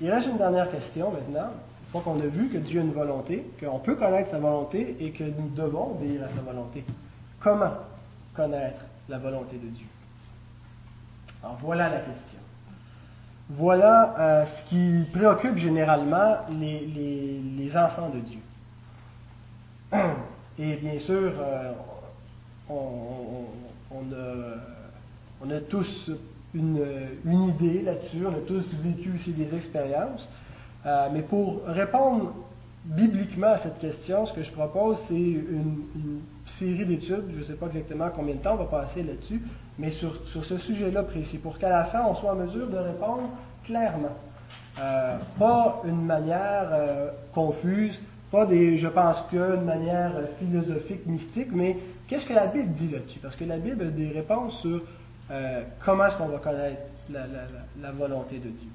Il 0.01 0.11
reste 0.11 0.27
une 0.27 0.37
dernière 0.37 0.69
question 0.69 1.11
maintenant. 1.11 1.51
Fois 1.91 2.01
qu'on 2.01 2.19
a 2.19 2.27
vu 2.27 2.49
que 2.49 2.57
Dieu 2.57 2.81
a 2.81 2.83
une 2.83 2.91
volonté, 2.91 3.43
qu'on 3.59 3.79
peut 3.79 3.95
connaître 3.95 4.29
sa 4.29 4.39
volonté 4.39 4.95
et 4.99 5.11
que 5.11 5.23
nous 5.23 5.49
devons 5.55 5.91
obéir 5.91 6.23
à 6.23 6.29
sa 6.29 6.41
volonté. 6.41 6.85
Comment 7.39 7.73
connaître 8.35 8.81
la 9.07 9.17
volonté 9.17 9.57
de 9.57 9.67
Dieu? 9.67 9.87
Alors 11.43 11.57
voilà 11.61 11.89
la 11.89 11.99
question. 11.99 12.39
Voilà 13.49 14.15
euh, 14.19 14.45
ce 14.45 14.65
qui 14.65 15.05
préoccupe 15.11 15.57
généralement 15.57 16.35
les, 16.59 17.75
enfants 17.75 18.09
de 18.09 18.19
Dieu. 18.19 18.39
Et 20.59 20.75
bien 20.75 20.99
sûr, 20.99 21.31
euh, 21.39 21.71
on, 22.69 23.45
a, 25.49 25.59
tous 25.61 26.11
une, 26.53 26.85
idée 27.25 27.81
là-dessus, 27.81 28.27
on 28.27 28.35
a 28.35 28.41
tous 28.45 28.65
vécu 28.83 29.13
aussi 29.15 29.31
des 29.31 29.55
expériences. 29.55 30.27
Euh, 30.85 31.09
mais 31.11 31.21
pour 31.21 31.63
répondre 31.65 32.33
bibliquement 32.85 33.47
à 33.47 33.57
cette 33.57 33.79
question, 33.79 34.25
ce 34.25 34.33
que 34.33 34.43
je 34.43 34.51
propose, 34.51 34.99
c'est 35.07 35.15
une, 35.15 36.21
série 36.45 36.85
d'études, 36.85 37.25
je 37.31 37.37
ne 37.37 37.43
sais 37.43 37.53
pas 37.53 37.67
exactement 37.67 38.09
combien 38.13 38.33
de 38.33 38.39
temps 38.39 38.53
on 38.53 38.63
va 38.63 38.81
passer 38.81 39.03
là-dessus, 39.03 39.39
mais 39.77 39.91
sur, 39.91 40.11
ce 40.25 40.57
sujet-là 40.57 41.03
précis, 41.03 41.37
pour 41.37 41.59
qu'à 41.59 41.69
la 41.69 41.85
fin, 41.85 42.03
on 42.09 42.15
soit 42.15 42.31
en 42.31 42.35
mesure 42.35 42.67
de 42.67 42.77
répondre 42.77 43.29
clairement. 43.63 44.17
Euh, 44.79 45.17
pas 45.37 45.83
une 45.85 46.05
manière 46.05 46.69
euh, 46.71 47.09
confuse, 47.33 48.01
pas 48.31 48.47
des 48.47 48.77
je 48.77 48.87
pense 48.87 49.21
que, 49.31 49.55
une 49.55 49.65
manière 49.65 50.13
philosophique, 50.39 51.05
mystique, 51.05 51.49
mais 51.51 51.77
qu'est-ce 52.07 52.25
que 52.25 52.33
la 52.33 52.47
Bible 52.47 52.71
dit 52.71 52.89
là-dessus? 52.89 53.19
Parce 53.19 53.35
que 53.35 53.45
la 53.45 53.57
Bible 53.57 53.83
a 53.83 53.89
des 53.89 54.09
réponses 54.09 54.61
sur 54.61 54.81
comment 55.85 56.07
est-ce 56.07 56.15
qu'on 56.15 56.29
va 56.29 56.39
connaître 56.39 56.81
la, 57.11 57.91
volonté 57.91 58.39
de 58.39 58.49
Dieu. 58.49 58.69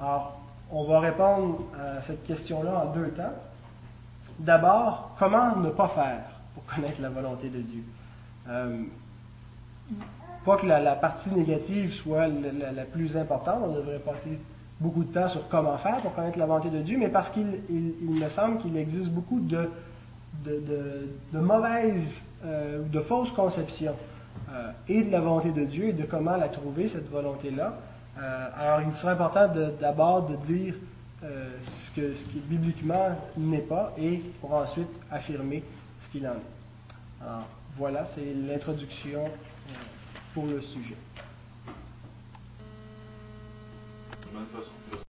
Alors, 0.00 0.40
on 0.70 0.84
va 0.84 1.00
répondre 1.00 1.60
à 1.78 2.02
cette 2.02 2.26
question-là 2.26 2.84
en 2.84 2.92
deux 2.92 3.08
temps. 3.10 3.32
D'abord, 4.38 5.14
comment 5.18 5.56
ne 5.56 5.70
pas 5.70 5.88
faire 5.88 6.22
pour 6.54 6.64
connaître 6.64 7.00
la 7.00 7.08
volonté 7.08 7.48
de 7.48 7.60
Dieu? 7.60 7.82
pas 10.44 10.56
que 10.56 10.66
la, 10.66 10.94
partie 10.94 11.30
négative 11.30 11.92
soit 11.92 12.28
la, 12.28 12.84
plus 12.84 13.16
importante, 13.16 13.62
on 13.64 13.72
devrait 13.72 13.98
passer 13.98 14.38
beaucoup 14.80 15.02
de 15.02 15.12
temps 15.12 15.28
sur 15.28 15.48
comment 15.48 15.76
faire 15.78 16.00
pour 16.00 16.14
connaître 16.14 16.38
la 16.38 16.46
volonté 16.46 16.70
de 16.70 16.80
Dieu, 16.82 16.96
mais 16.98 17.08
parce 17.08 17.30
qu'il 17.30 17.44
me 18.00 18.28
semble 18.28 18.58
qu'il 18.58 18.76
existe 18.76 19.10
beaucoup 19.10 19.40
de, 19.40 19.68
de, 20.44 21.38
mauvaises 21.38 22.24
euh, 22.44 22.82
ou 22.82 22.88
de 22.88 23.00
fausses 23.00 23.32
conceptions 23.32 23.96
euh, 24.52 24.70
et 24.88 25.02
de 25.02 25.10
la 25.10 25.20
volonté 25.20 25.50
de 25.50 25.64
Dieu 25.64 25.88
et 25.88 25.92
de 25.92 26.04
comment 26.04 26.36
la 26.36 26.48
trouver, 26.48 26.88
cette 26.88 27.10
volonté-là. 27.10 27.74
Euh, 28.18 28.48
alors, 28.56 28.80
il 28.80 28.96
serait 28.96 29.12
important 29.12 29.48
d'abord 29.80 30.28
de, 30.28 30.36
dire 30.36 30.74
ce, 31.22 31.90
que, 31.94 32.12
qui 32.12 32.38
bibliquement 32.38 33.18
n'est 33.36 33.58
pas 33.58 33.92
et 33.98 34.18
pour 34.40 34.54
ensuite 34.54 34.88
affirmer 35.10 35.62
ce 36.04 36.12
qu'il 36.12 36.26
en 36.26 36.32
est. 36.32 37.22
Alors, 37.22 37.48
voilà, 37.76 38.06
c'est 38.06 38.34
l'introduction 38.46 39.24
pour 40.32 40.46
le 40.46 40.60
sujet. 40.60 40.96